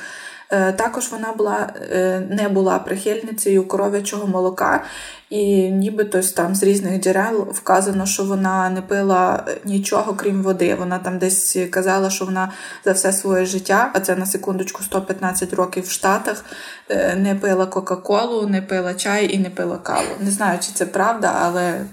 [0.52, 4.84] Е, також вона була е, не була прихильницею коров'ячого молока,
[5.30, 10.74] і нібито там з різних джерел вказано, що вона не пила нічого крім води.
[10.74, 12.52] Вона там десь казала, що вона
[12.84, 16.44] за все своє життя, а це на секундочку 115 років в Штатах,
[16.88, 20.08] е, не пила Кока-Колу, не пила чай і не пила каву.
[20.20, 21.84] Не знаю, чи це правда, але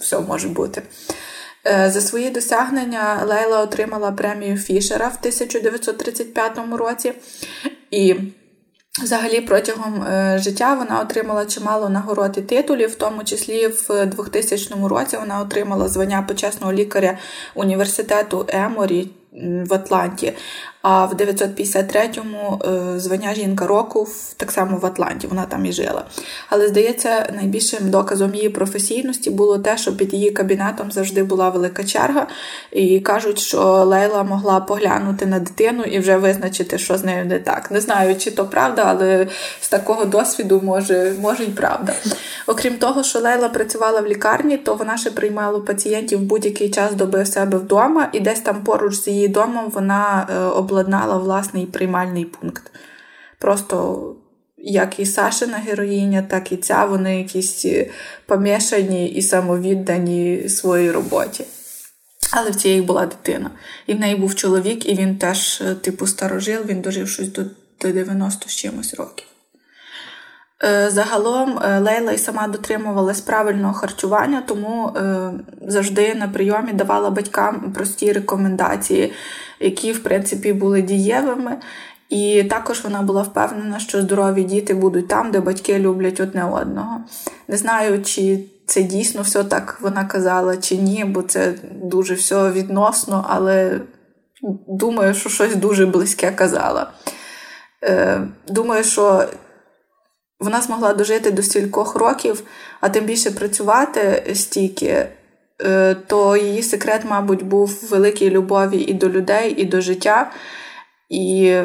[0.00, 0.82] все може бути.
[1.64, 7.12] За свої досягнення Лейла отримала премію Фішера в 1935 році.
[7.90, 8.16] І
[9.02, 14.74] Взагалі, протягом е, життя вона отримала чимало нагород і титулів, в тому числі в 2000
[14.88, 17.18] році вона отримала звання почесного лікаря
[17.54, 19.10] університету Еморі
[19.66, 20.32] в Атланті.
[20.82, 26.04] А в 953-му е, звання жінка року так само в Атланті, вона там і жила.
[26.48, 31.84] Але здається, найбільшим доказом її професійності було те, що під її кабінетом завжди була велика
[31.84, 32.26] черга,
[32.72, 37.38] і кажуть, що Лейла могла поглянути на дитину і вже визначити, що з нею не
[37.38, 37.70] так.
[37.70, 39.26] Не знаю, чи то правда, але
[39.60, 41.94] з такого досвіду може, може й правда.
[42.46, 47.22] Окрім того, що Лейла працювала в лікарні, то вона ще приймала пацієнтів будь-який час доби
[47.22, 52.24] в себе вдома, і десь там поруч з її домом вона е, обладнала власний приймальний
[52.24, 52.72] пункт.
[53.38, 54.16] Просто
[54.58, 57.90] як і Сашина героїня, так і ця вони якісь е,
[58.26, 61.44] помішані і самовіддані своїй роботі.
[62.32, 63.50] Але в цієї була дитина.
[63.86, 67.42] І в неї був чоловік, і він теж, е, типу, старожил, він дожив щось до
[67.80, 69.26] 90 з чимось років.
[70.64, 74.92] Е, загалом Лейла й сама дотримувалась правильного харчування, тому
[75.66, 79.12] завжди на прийомі давала батькам прості рекомендації,
[79.60, 81.56] які, в принципі, були дієвими.
[82.08, 87.00] І також вона була впевнена, що здорові діти будуть там, де батьки люблять одне одного.
[87.48, 92.50] Не знаю, чи це дійсно все так вона казала, чи ні, бо це дуже все
[92.50, 93.80] відносно, але
[94.68, 96.92] думаю, що щось дуже близьке казала.
[97.84, 99.24] Е, Думаю, що
[100.40, 102.42] вона змогла дожити до стількох років,
[102.80, 105.06] а тим більше працювати стільки.
[105.64, 110.32] Е, то її секрет, мабуть, був в великій любові і до людей, і до життя.
[111.08, 111.56] І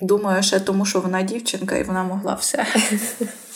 [0.00, 2.66] думаю, ще тому, що вона дівчинка, і вона могла все.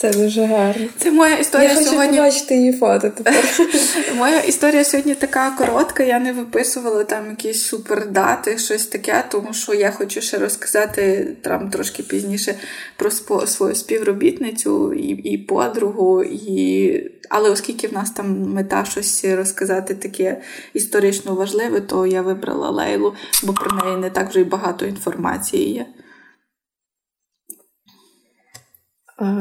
[0.00, 0.86] Це дуже гарно.
[0.96, 2.18] Це моя історія Я хочу сьогодні.
[2.18, 3.44] побачити її фото тепер.
[4.16, 6.02] Моя історія сьогодні така коротка.
[6.02, 11.70] Я не виписувала там якісь супердати, щось таке, тому що я хочу ще розказати там
[11.70, 12.54] трошки пізніше
[12.96, 13.10] про
[13.46, 16.22] свою співробітницю і і подругу.
[16.22, 17.10] І...
[17.28, 20.40] Але оскільки в нас там мета щось розказати таке
[20.74, 25.74] історично важливе, то я вибрала Лейлу, бо про неї не так вже й багато інформації
[25.74, 25.86] є.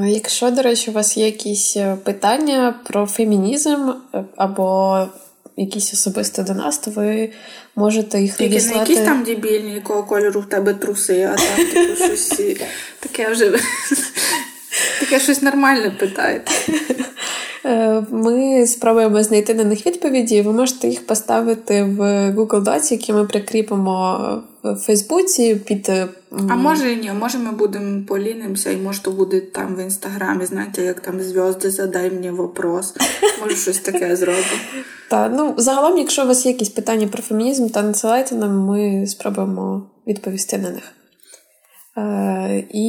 [0.07, 4.99] Якщо, до речі, у вас є якісь е, питання про фемінізм е, або
[5.57, 7.29] якісь особисто до нас, то ви
[7.75, 8.75] можете їх Тільки надіслати.
[8.75, 12.27] не якісь там дебільні, якого кольору в тебе труси, а там типу щось
[12.99, 13.59] таке вже
[14.99, 16.51] таке щось нормальне питаєте.
[17.65, 20.41] Е, ми спробуємо знайти на них відповіді.
[20.41, 21.99] Ви можете їх поставити в
[22.31, 25.89] Google Docs, які ми прикріпимо в Фейсбуці під.
[25.89, 26.07] Е,
[26.49, 30.45] а може і ні, може ми будемо полінимося, і може то буде там в інстаграмі,
[30.45, 32.93] знаєте, як там зв'язки, задай мені вопрос.
[33.41, 34.43] Може, щось таке зробимо.
[35.09, 39.07] Так, ну загалом, якщо у вас є якісь питання про фемінізм, то надсилайте нам, ми
[39.07, 40.83] спробуємо відповісти на них.
[41.97, 42.87] Е, і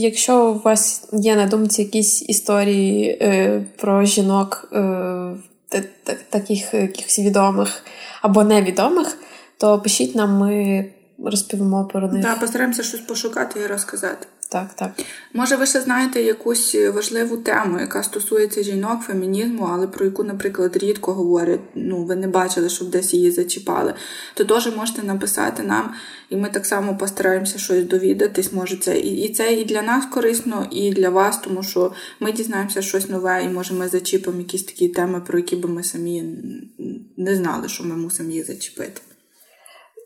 [0.00, 5.36] якщо у вас є на думці якісь історії е, про жінок, е,
[6.30, 7.84] таких якихось відомих
[8.22, 9.18] або невідомих,
[9.60, 10.84] то пишіть нам, ми
[11.24, 12.22] розповімо про них.
[12.22, 14.26] Так, постараємося щось пошукати і розказати.
[14.48, 14.90] Так, так.
[15.34, 20.76] Може, ви ще знаєте якусь важливу тему, яка стосується жінок, фемінізму, але про яку, наприклад,
[20.76, 23.94] рідко говорять, ну, ви не бачили, щоб десь її зачіпали,
[24.34, 25.94] то теж можете написати нам,
[26.30, 28.52] і ми так само постараємося щось довідатись.
[28.52, 32.32] Може, це і, і це і для нас корисно, і для вас, тому що ми
[32.32, 36.24] дізнаємося щось нове, і може ми зачіпимо якісь такі теми, про які би ми самі
[37.16, 39.00] не знали, що ми мусимо їх зачепити.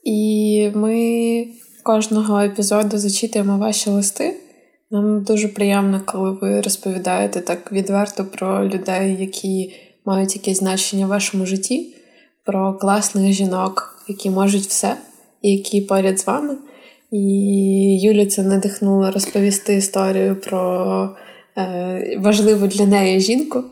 [0.04, 1.46] І ми
[1.82, 4.34] кожного епізоду зачитуємо ваші листи.
[4.90, 11.08] Нам дуже приємно, коли ви розповідаєте так відверто про людей, які мають якесь значення в
[11.08, 11.94] вашому житті,
[12.44, 14.96] про класних жінок, які можуть все,
[15.42, 16.56] і які поряд з вами.
[17.10, 21.16] І Юлю це надихнуло розповісти історію про
[21.56, 23.64] е, важливу для неї жінку.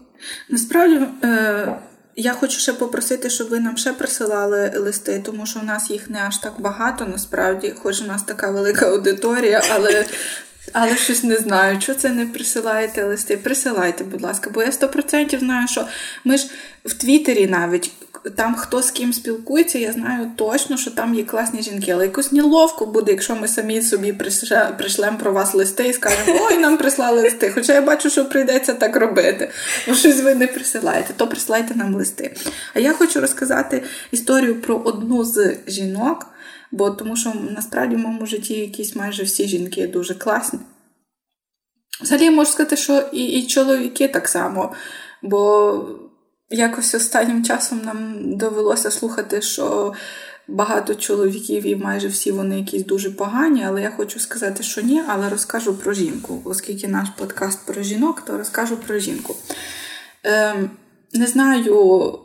[0.51, 1.07] Насправді.
[1.25, 1.77] Е...
[2.17, 6.11] Я хочу ще попросити, щоб ви нам ще присилали листи, тому що у нас їх
[6.11, 10.07] не аж так багато, насправді, хоч у нас така велика аудиторія, але
[10.73, 13.37] але щось не знаю, що це не присилаєте листи.
[13.37, 15.87] Присилайте, будь ласка, бо я 100% знаю, що
[16.25, 16.47] ми ж
[16.85, 17.93] в Твіттері навіть
[18.31, 22.33] там хто з ким спілкується, я знаю точно, що там є класні жінки, але якось
[22.33, 24.13] неловко буде, якщо ми самі собі
[24.79, 27.51] прийшлемо про вас листи і скажемо, ой, нам прислали листи.
[27.51, 29.51] Хоча я бачу, що прийдеться так робити,
[29.89, 32.37] бо щось ви не присилаєте, то присилайте нам листи.
[32.75, 36.27] А я хочу розказати історію про одну з жінок,
[36.73, 40.59] бо тому що насправді в моєму житті якісь майже всі жінки дуже класні.
[42.03, 44.73] Взагалі, я можу сказати, що і, і чоловіки так само,
[45.23, 46.02] бо
[46.53, 49.95] якось останнім часом нам довелося слухати, що
[50.49, 55.03] багато чоловіків і майже всі вони якісь дуже погані, але я хочу сказати, що ні,
[55.09, 56.43] але розкажу про жінку.
[56.45, 59.37] Оскільки наш подкаст про жінок, то розкажу про жінку.
[60.25, 60.71] Ем,
[61.13, 62.19] Не знаю.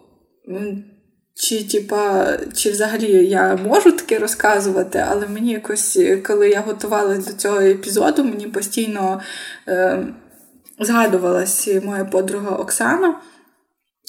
[1.40, 7.38] Чи типа, чи взагалі я можу таке розказувати, але мені якось, коли я готувалася до
[7.38, 9.22] цього епізоду, мені постійно
[9.68, 10.08] е,
[10.80, 13.16] згадувалась моя подруга Оксана.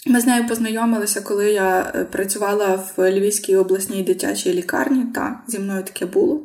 [0.08, 5.04] Ми з нею познайомилися, коли я е, працювала в Львівській обласній дитячій лікарні.
[5.14, 6.42] Так, зі мною таке було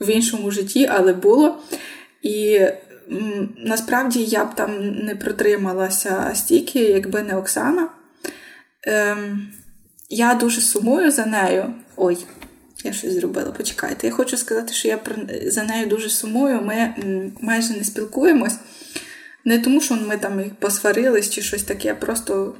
[0.00, 1.58] в іншому житті, але було.
[2.22, 2.60] І
[3.56, 7.88] насправді я б там не протрималася стільки, якби не Оксана.
[8.82, 9.48] Ем,
[10.10, 11.74] Я дуже сумую за нею.
[11.96, 12.18] Ой,
[12.84, 14.06] я щось зробила, почекайте.
[14.06, 14.98] Я хочу сказати, що я
[15.46, 16.60] за нею дуже сумую.
[16.62, 16.94] Ми
[17.40, 18.56] майже не спілкуємось.
[19.46, 22.54] Не тому, що ми там їх посварились чи щось таке, просто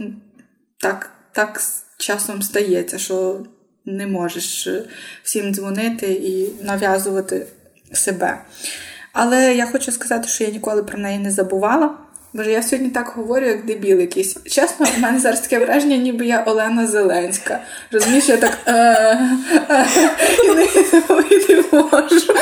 [0.81, 1.61] так так
[1.99, 3.40] часом стається, що
[3.85, 4.83] не можеш е,
[5.22, 7.46] всім дзвонити і нав'язувати
[7.92, 8.38] себе.
[9.12, 11.99] Але я хочу сказати, що я ніколи про неї не забувала.
[12.33, 14.37] Боже, я сьогодні так говорю, як дебіл якийсь.
[14.44, 17.61] Чесно, в мене зараз таке враження, ніби я Олена Зеленська.
[17.92, 18.59] Розумієш, я так
[20.44, 22.35] і не можу.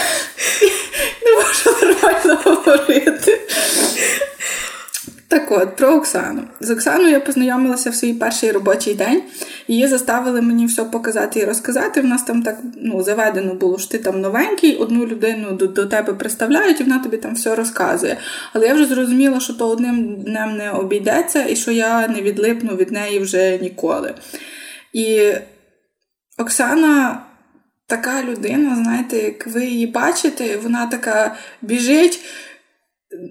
[1.22, 3.40] Не можу нормально говорити.
[5.34, 6.42] Так от, про Оксану.
[6.60, 9.22] З Оксаною я познайомилася в свій перший робочий день.
[9.68, 12.00] Її заставили мені все показати і розказати.
[12.00, 15.86] В нас там так ну, заведено було, що ти там новенький, одну людину до, до
[15.86, 18.16] тебе представляють, і вона тобі там все розказує.
[18.52, 22.76] Але я вже зрозуміла, що то одним днем не обійдеться, і що я не відлипну
[22.76, 24.14] від неї вже ніколи.
[24.92, 25.32] І
[26.38, 27.20] Оксана.
[27.86, 32.20] Така людина, знаєте, як ви її бачите, вона така біжить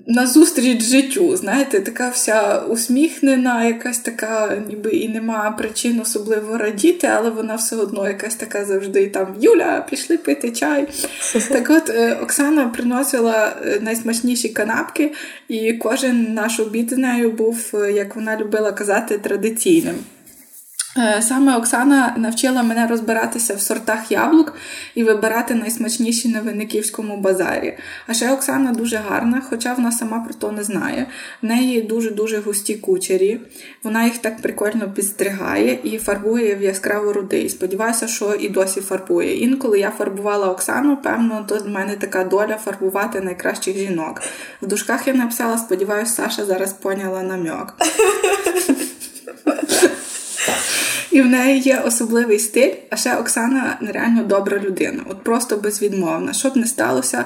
[0.08, 7.30] назустріч життю, знаєте, така вся усміхнена, якась така, ніби і нема причин особливо радіти, але
[7.30, 10.88] вона все одно якась така завжди там Юля, пішли пити чай.
[11.50, 15.12] Так от е, Оксана приносила е, найсмачніші канапки,
[15.48, 19.96] і кожен наш обід з нею був, е, як вона любила казати, традиційним.
[20.98, 24.54] Е, саме Оксана навчила мене розбиратися в сортах яблук
[24.96, 27.78] і вибирати найсмачніші на Винниківському базарі.
[28.08, 31.08] А ще Оксана дуже гарна, хоча вона сама про то не знає.
[31.42, 33.40] В неї дуже-дуже густі кучері.
[33.84, 37.50] Вона їх так прикольно підстригає і фарбує в яскраво рудий.
[37.50, 39.38] Сподіваюся, що і досі фарбує.
[39.38, 44.22] Інколи я фарбувала Оксану, певно, то в мене така доля фарбувати найкращих жінок.
[44.62, 47.76] В дужках я написала, сподіваюся, Саша зараз поняла намьок.
[51.14, 56.34] І в неї є особливий стиль, а ще Оксана нереально добра людина, от просто безвідмовна.
[56.34, 57.26] Що б не сталося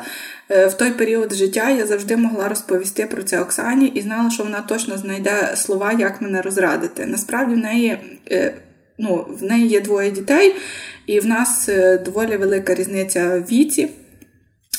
[0.49, 4.43] е, в той період життя, я завжди могла розповісти про це Оксані і знала, що
[4.43, 7.05] вона точно знайде слова, як мене розрадити.
[7.05, 7.97] Насправді в неї.
[8.31, 8.53] Е,
[8.97, 10.55] ну, в неї є двоє дітей,
[11.05, 13.89] і в нас е, доволі велика різниця в віці,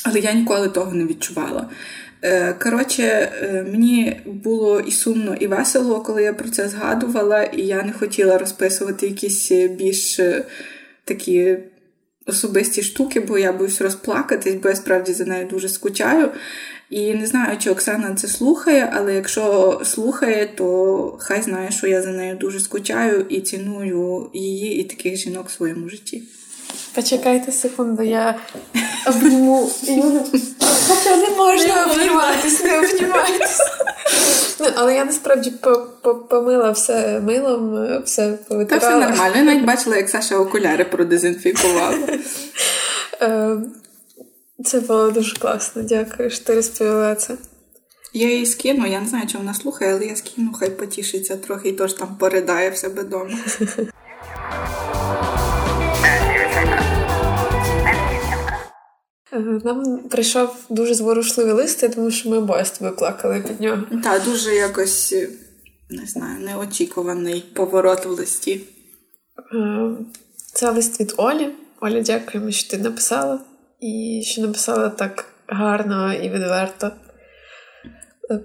[0.05, 1.69] але я ніколи того не відчувала.
[2.21, 7.61] Е, коротше, е, мені було і сумно, і весело, коли я про це згадувала, і
[7.61, 10.19] я не хотіла розписувати якісь е, більш
[11.03, 11.57] такі
[12.25, 16.31] особисті штуки, бо я боюсь розплакатись, бо я справді за нею дуже скучаю.
[16.89, 22.01] І не знаю, чи Оксана це слухає, але якщо слухає, то хай знає, що я
[22.01, 26.23] за нею дуже скучаю і ціную її і таких жінок в своєму житті.
[26.95, 28.35] Почекайте секунду, я
[29.07, 30.21] обніму Юлю.
[30.87, 33.59] Хоча не можна обніматись, не обніматись.
[34.59, 35.53] Ну, але я насправді
[36.29, 38.81] помила все милом, все повитирала.
[38.81, 39.35] Та все нормально.
[39.37, 41.97] Я навіть бачила, як Саша окуляри продезінфікувала.
[43.21, 43.57] Е,
[44.65, 45.81] це було дуже класно.
[45.81, 47.33] Дякую, що ти розповіла це.
[48.13, 51.69] Я її скину, я не знаю, чи вона слухає, але я скину, хай потішиться трохи
[51.69, 53.37] і тож там поридає в себе вдома.
[59.63, 63.83] Нам прийшов дуже зворушливий лист, тому що ми обоє з тобою плакали під нього.
[64.03, 65.29] Так, дуже якось е,
[65.89, 68.61] не знаю, неочікуваний поворот в листі.
[69.53, 69.91] Е,
[70.53, 71.49] це лист від Олі.
[71.81, 73.39] Оля, дякуємо, що ти написала,
[73.79, 76.91] і що написала так гарно і відверто.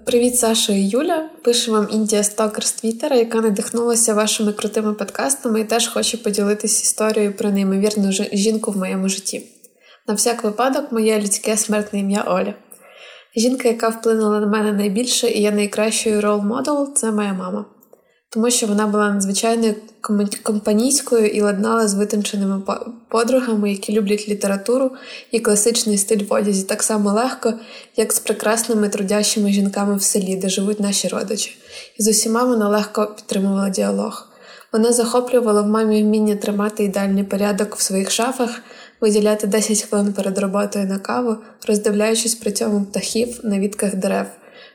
[0.05, 1.29] Привіт, Саша і Юля.
[1.43, 6.83] Пише вам Індія Стокер з Твіттера, яка надихнулася вашими крутими подкастами і теж хоче поділитися
[6.83, 9.54] історією про неймовірну жінку в моєму житті.
[10.07, 12.53] На всяк випадок, моє людське смертне ім'я Оля.
[13.35, 17.65] Жінка, яка вплинула на мене найбільше і є найкращою рол-модел, це моя мама
[18.35, 19.73] тому що вона була надзвичайно
[20.43, 22.61] компанійською і ладнала з витонченими
[23.09, 24.91] подругами, які люблять літературу
[25.31, 27.53] і класичний стиль в одязі так само легко,
[27.95, 31.57] як з прекрасними трудящими жінками в селі, де живуть наші родичі.
[31.99, 34.27] І з усіма вона легко підтримувала діалог.
[34.73, 38.49] Вона захоплювала в мамі вміння тримати ідеальний порядок в своїх шафах,
[39.01, 41.37] виділяти 10 хвилин перед роботою на каву,
[41.67, 44.27] роздивляючись при цьому птахів на вітках дерев,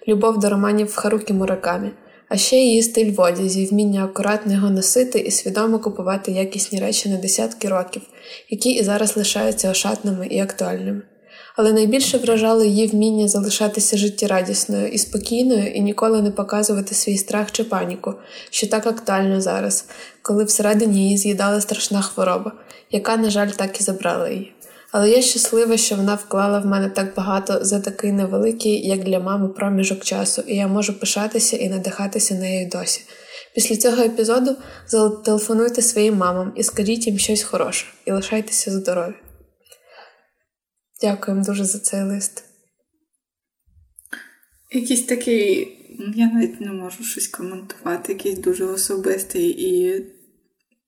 [0.09, 1.91] любов до романів Харукі Муракамі
[2.31, 7.09] а ще її стиль в одязі, вміння акуратно його носити і свідомо купувати якісні речі
[7.09, 8.03] на десятки років,
[8.51, 11.03] які і зараз лишаються ошатними і актуальними.
[11.57, 17.53] Але найбільше вражало її вміння залишатися життєрадісною і спокійною і ніколи не показувати свій страх
[17.53, 18.15] чи паніку,
[18.51, 19.85] що так актуально зараз,
[20.23, 22.53] коли всередині її з'їдала страшна хвороба,
[22.91, 24.53] яка, на жаль, так і забрала її.
[24.93, 29.21] Але я щаслива, що вона вклала в мене так багато за такий невеликий, як для
[29.21, 33.01] мами, проміжок часу, і я можу пишатися і надихатися нею досі.
[33.55, 34.57] Після цього епізоду
[34.89, 39.30] зателефонуйте своїм мамам і скажіть їм щось хороше, і лишайтеся здорові.
[41.01, 42.45] Дякуємо дуже за цей лист.
[44.73, 45.77] Якийсь такий,
[46.17, 50.05] я навіть не можу щось коментувати, якийсь дуже особистий, і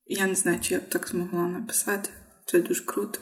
[0.07, 2.09] я не знаю, чи я б так змогла написати.
[2.45, 3.19] Це дуже круто.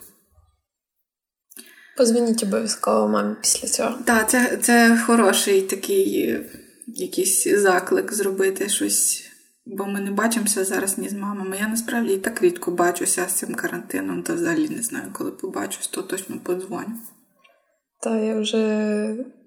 [1.98, 3.98] Позвоніть обов'язково мамі після цього.
[4.06, 6.40] Так, це це хороший такий
[6.88, 9.31] якийсь заклик зробити щось,
[9.66, 11.58] бо ми не бачимося зараз ні з мамами.
[11.58, 15.88] Я насправді і так рідко бачуся з цим карантином, та взагалі не знаю, коли побачусь,
[15.88, 17.00] то точно подзвоню.
[18.04, 18.58] Та я вже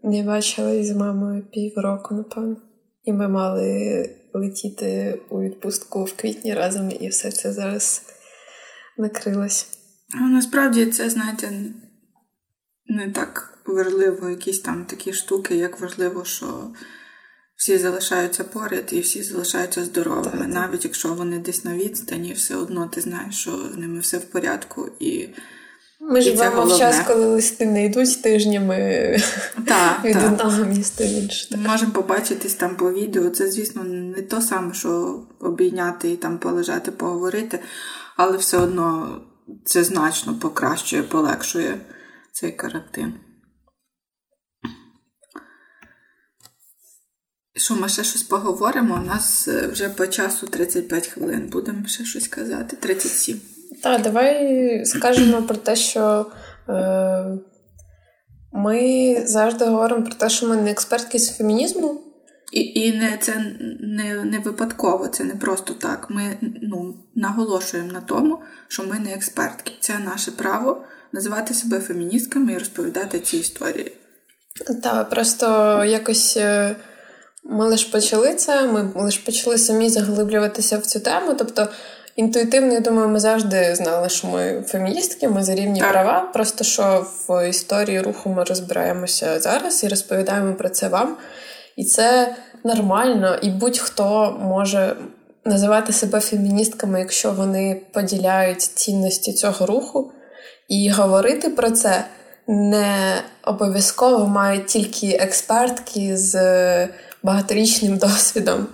[0.03, 2.57] не бачила із мамою півроку, напевно.
[3.05, 8.03] І ми мали летіти у відпустку в квітні разом, і все це зараз
[8.99, 9.79] накрилось.
[10.21, 11.53] Ну, насправді це, знаєте,
[12.87, 16.71] не так важливо якісь там такі штуки, як важливо, що
[17.57, 20.39] всі залишаються поряд і всі залишаються здоровими.
[20.39, 20.49] Так.
[20.49, 24.25] Навіть якщо вони десь на відстані, все одно ти знаєш, що з ними все в
[24.25, 24.89] порядку.
[25.01, 25.29] і
[26.01, 28.77] ми живемо в час, коли листи не йдуть тижнями
[29.67, 30.27] та, від та.
[30.27, 31.59] одного міста в інше.
[31.69, 33.31] Можемо побачитись там по відео.
[33.31, 37.59] Це, звісно, не то саме, що обійняти і там полежати, поговорити,
[38.17, 39.19] але все одно
[39.65, 41.81] це значно покращує, полегшує
[42.33, 43.15] цей карантин.
[47.57, 48.95] Що, ми ще щось поговоримо?
[48.95, 51.49] У нас е, вже по часу 35 хвилин.
[51.53, 52.77] Будемо ще щось казати.
[52.77, 53.41] 37.
[53.83, 56.27] Так, давай скажемо про те, що
[56.69, 57.39] е,
[58.53, 62.01] ми завжди говоримо про те, що ми не експертки з фемінізму.
[62.53, 66.07] І і не це не не випадково, це не просто так.
[66.11, 68.39] Ми ну, наголошуємо на тому,
[68.69, 69.73] що ми не експертки.
[69.81, 73.93] Це наше право називати себе феміністками і розповідати ці історії.
[74.83, 75.47] Так, просто
[75.85, 76.77] якось е,
[77.45, 81.35] ми лише почали це, ми лише почали самі заглиблюватися в цю тему.
[81.39, 81.69] Тобто,
[82.17, 85.93] інтуїтивно, я думаю, ми завжди знали, що ми феміністки, ми за рівні так.
[85.93, 86.31] права.
[86.33, 91.17] Просто що в історії руху ми розбираємося зараз і розповідаємо про це вам.
[91.77, 94.97] І це нормально, і будь-хто може
[95.45, 100.13] називати себе феміністками, якщо вони поділяють цінності цього руху.
[100.69, 102.05] І говорити про це
[102.47, 106.35] не обов'язково мають тільки експертки з
[107.25, 108.67] багаторічним досвідом.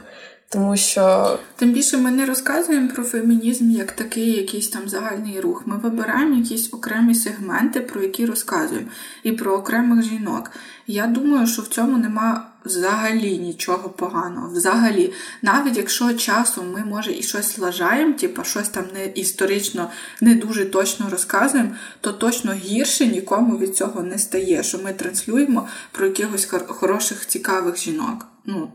[0.52, 5.62] Тому що тим більше ми не розказуємо про фемінізм як такий якийсь там загальний рух.
[5.66, 8.86] Ми вибираємо якісь окремі сегменти, про які розказуємо,
[9.22, 10.50] і про окремих жінок.
[10.86, 14.50] Я думаю, що в цьому нема взагалі нічого поганого.
[14.52, 19.90] Взагалі, навіть якщо часом ми, може, і щось лажаємо, типу щось там не історично
[20.20, 21.70] не дуже точно розказуємо,
[22.00, 27.76] то точно гірше нікому від цього не стає, що ми транслюємо про якихось хороших, цікавих
[27.76, 28.29] жінок.
[28.50, 28.68] Ну,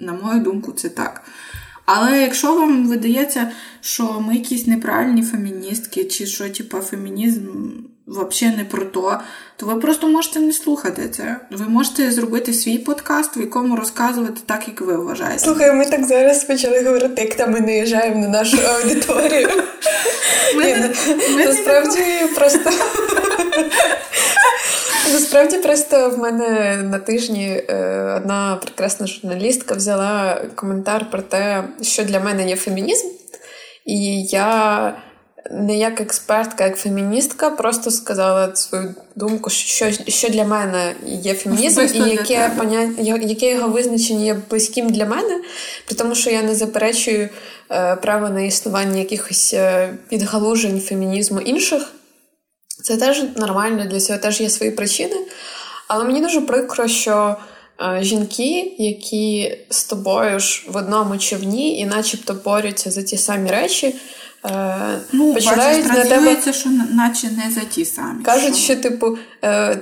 [0.00, 1.22] на мою думку, це так.
[1.86, 3.50] Але якщо вам видається,
[3.80, 7.40] що ми якісь неправильні феміністки, чи що, типу, фемінізм
[8.06, 9.20] взагалі не про то,
[9.56, 11.36] то ви просто можете не слухати це.
[11.50, 15.38] Ви можете зробити свій подкаст, в якому розказувати так, як ви вважаєте.
[15.38, 19.48] Слухай, ми так зараз почали говорити, як там ми наїжджаємо на нашу аудиторію.
[21.36, 22.02] Насправді
[22.34, 22.70] просто.
[25.12, 32.04] Насправді просто в мене на тижні е, одна прекрасна журналістка взяла коментар про те, що
[32.04, 33.06] для мене є фемінізм,
[33.84, 34.92] і я
[35.50, 41.80] не як експертка, як феміністка, просто сказала свою думку, що що для мене є фемінізм,
[41.80, 45.40] і яке поняття, яке його визначення є близьким для мене,
[45.86, 47.28] при тому, що я не заперечую
[47.70, 51.92] е, право на існування якихось е, підгалужень фемінізму інших.
[52.86, 55.16] Це теж нормально, для цього теж є свої причини.
[55.88, 57.36] Але мені дуже прикро, що
[57.80, 63.50] е, жінки, які з тобою ж в одному човні і начебто борються за ті самі
[63.50, 63.94] речі,
[64.46, 66.52] Е, ну, починають бачиш, на тебе...
[66.52, 68.22] що наче не за ті самі.
[68.24, 69.18] Кажуть, що, що типу,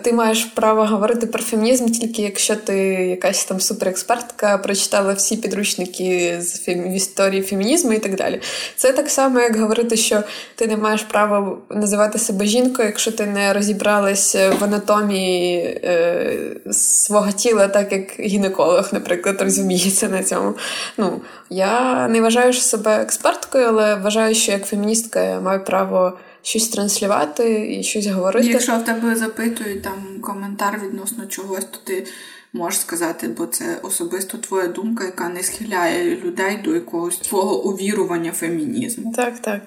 [0.02, 6.36] ти маєш право говорити про фемінізм тільки якщо ти якась там суперекспертка, прочитала всі підручники
[6.40, 6.94] з фем...
[6.94, 8.40] історії фемінізму і так далі.
[8.76, 10.22] Це так само, як говорити, що
[10.54, 16.36] ти не маєш права називати себе жінкою, якщо ти не розібралась в анатомії е,
[16.70, 20.54] свого тіла, так як гінеколог, наприклад, розуміється на цьому.
[20.98, 26.68] Ну, Я не вважаю себе експерткою, але вважаю, що як феміністка я маю право щось
[26.68, 28.46] транслювати і щось говорити.
[28.46, 32.06] Якщо в тебе запитують там коментар відносно чогось, то ти
[32.52, 38.32] можеш сказати, бо це особисто твоя думка, яка не схиляє людей до якогось твого увірування
[38.32, 39.12] фемінізму.
[39.16, 39.60] Так, так.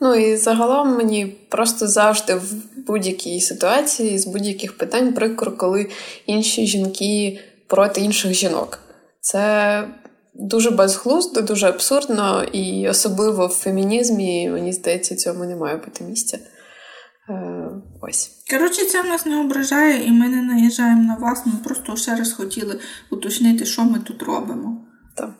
[0.00, 2.54] Ну і загалом мені просто завжди в
[2.86, 5.90] будь-якій ситуації з будь-яких питань прикро, коли
[6.26, 8.78] інші жінки проти інших жінок.
[9.20, 9.84] Це
[10.34, 16.38] дуже безглуздо, дуже абсурдно, і особливо в фемінізмі, мені здається, цьому не має бути місця.
[17.30, 17.70] Е,
[18.00, 18.30] ось.
[18.50, 21.46] Коротше, це в нас не ображає, і ми не наїжджаємо на вас.
[21.46, 22.78] Ми просто ще раз хотіли
[23.10, 24.86] уточнити, що ми тут робимо.
[25.16, 25.30] Так.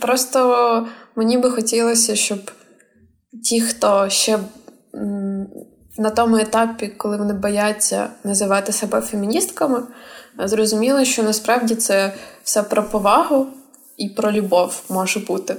[0.00, 2.50] Просто мені би хотілося, щоб
[3.44, 4.38] ті, хто ще
[5.98, 9.82] на тому етапі, коли вони бояться називати себе феміністками,
[10.38, 13.46] зрозуміли, що насправді це все про повагу
[13.96, 15.56] і про любов може бути.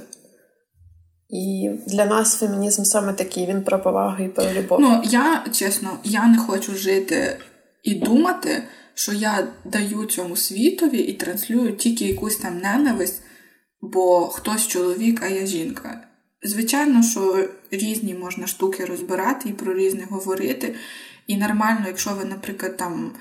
[1.28, 4.80] І для нас фемінізм саме такий, він про повагу і про любов.
[4.80, 7.38] Ну, я чесно, я не хочу жити
[7.82, 8.62] і думати,
[8.94, 13.22] що я даю цьому світові і транслюю тільки якусь там ненависть,
[13.80, 16.00] бо хтось чоловік, а я жінка.
[16.42, 20.74] Звичайно, що різні можна штуки розбирати і про різне говорити.
[21.26, 23.12] І нормально, якщо ви, наприклад, там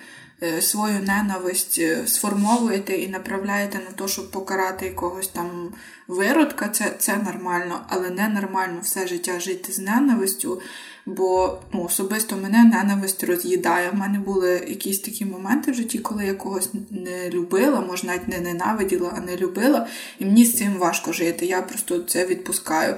[0.62, 5.74] свою ненависть е, сформовуєте і направляєте на те, щоб покарати якогось там
[6.08, 10.62] виродка, це це нормально, але не нормально все життя жити з ненавистю.
[11.06, 13.90] Бо ну, особисто мене ненависть роз'їдає.
[13.90, 18.28] У мене були якісь такі моменти в житті, коли я когось не любила, може навіть
[18.28, 19.88] не ненавиділа, а не любила.
[20.20, 21.46] І мені з цим важко жити.
[21.46, 22.96] Я просто це відпускаю.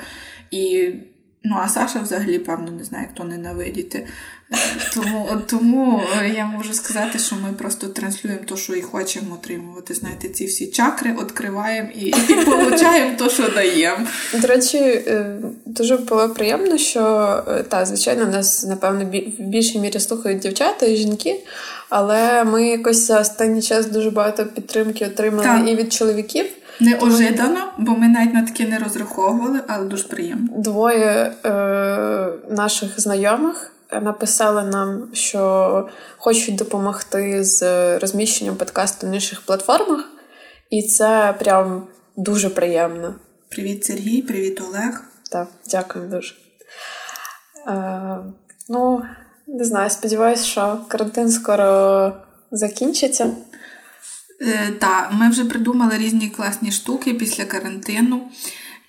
[0.52, 0.94] І
[1.50, 4.08] Ну, а Саша взагалі, певно, не знає, хто ненавидіти.
[4.93, 9.93] Тому тому е, я можу сказати, що ми просто транслюємо те, що і хочемо отримувати.
[9.93, 14.06] Знаєте, ці всі чакри відкриваємо і, і получаємо те, що даємо.
[14.34, 17.02] До речі, е, дуже було приємно, що
[17.48, 19.06] е, та, звичайно, нас, напевно,
[19.39, 21.43] в більшій мірі слухають дівчата і жінки,
[21.89, 25.70] але ми якось за останній час дуже багато підтримки отримали так.
[25.70, 26.45] і від чоловіків.
[26.80, 30.48] Неожиданно, бо ми навіть на таке не розраховували, але дуже приємно.
[30.58, 31.50] Двоє е,
[32.50, 37.62] наших знайомих написали нам, що хочуть допомогти з
[38.00, 40.10] розміщенням подкасту на інших платформах,
[40.70, 43.16] і це прям дуже приємно.
[43.50, 45.04] Привіт, Сергій, привіт, Олег.
[45.32, 46.36] Так, дякую дуже.
[47.68, 48.18] Е,
[48.70, 49.04] Ну,
[49.48, 52.14] не знаю, сподіваюся, що карантин скоро
[52.52, 53.36] закінчиться.
[54.42, 58.22] Е, Так, ми вже придумали різні класні штуки після карантину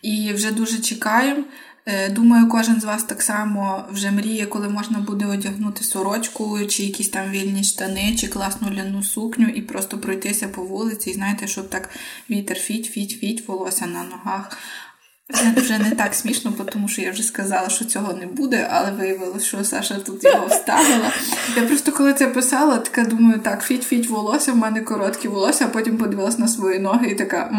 [0.02, 1.44] і вже дуже чекаємо.
[1.90, 6.82] Е, думаю, кожен з вас так само вже мріє, коли можна буде одягнути сорочку, чи
[6.82, 11.46] якісь там вільні штани, чи класну ляну сукню, і просто пройтися по вулиці, і знаєте,
[11.46, 11.90] щоб так
[12.30, 14.58] вітер фіть, фіть, фіть, волосся на ногах.
[15.30, 18.90] Вже, вже не так смішно, тому що я вже сказала, що цього не буде, але
[18.90, 21.12] виявилося, що Саша тут його вставила.
[21.56, 25.68] Я просто коли це писала, така думаю, так, фіть-фіть волосся, в мене короткі волосся, а
[25.68, 27.50] потім подивилась на свої ноги і така.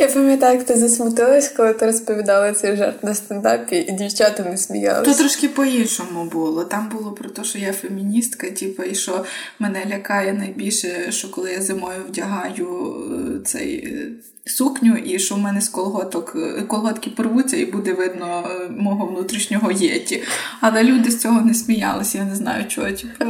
[0.00, 4.56] Я пам'ятаю, як ти засмутилась, коли ти розповідала цей жарт на стендапі, і дівчата не
[4.56, 5.12] сміялися.
[5.12, 6.64] То трошки по-іншому було.
[6.64, 9.24] Там було про те, що я феміністка, типу, і що
[9.58, 12.94] мене лякає найбільше, що коли я зимою вдягаю
[13.38, 14.08] е, цей е,
[14.44, 19.72] сукню, і що в мене з колготок е, колготки порвуться, і буде видно мого внутрішнього
[19.72, 20.22] єті.
[20.60, 22.86] Але люди з цього не сміялися, я не знаю чого.
[22.90, 23.24] Типу,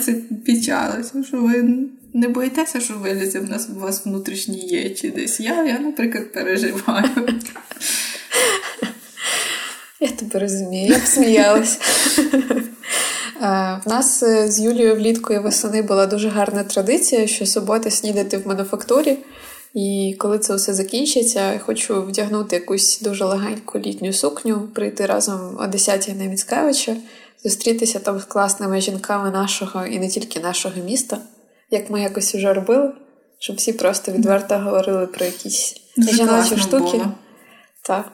[0.00, 0.14] це
[0.46, 1.88] печалися, що ви.
[2.14, 5.40] Не боїтеся, що вилізе в нас у вас внутрішній є чи десь.
[5.40, 7.10] Я, я, наприклад, переживаю.
[10.00, 11.78] Я тебе розумію, я б сміялася.
[13.84, 18.38] В нас е, з Юлією влітку і восени була дуже гарна традиція, що суботи снідати
[18.38, 19.18] в мануфактурі.
[19.74, 25.62] І коли це все закінчиться, хочу вдягнути якусь дуже легеньку літню сукню, прийти разом о
[25.62, 26.96] 10-й на Міцкевича,
[27.44, 31.18] зустрітися там з класними жінками нашого і не тільки нашого міста,
[31.70, 32.92] як ми якось вже робили,
[33.42, 36.96] щоб всі просто відверто говорили про якісь жіночі штуки.
[36.96, 37.12] Було.
[37.82, 38.12] Так.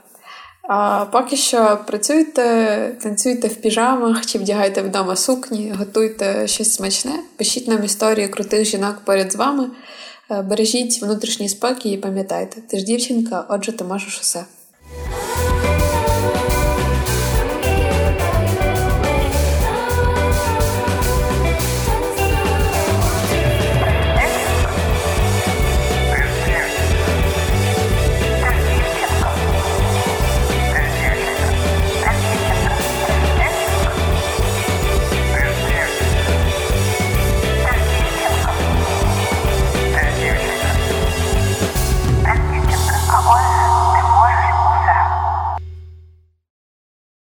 [0.63, 7.69] А поки що працюйте, танцюйте в піжамах чи вдягайте вдома сукні, готуйте щось смачне, пишіть
[7.69, 9.71] нам історії крутих жінок поряд з вами.
[10.31, 14.45] Е, бережіть внутрішній спокій і пам'ятайте, ти ж дівчинка, отже, ти можеш усе.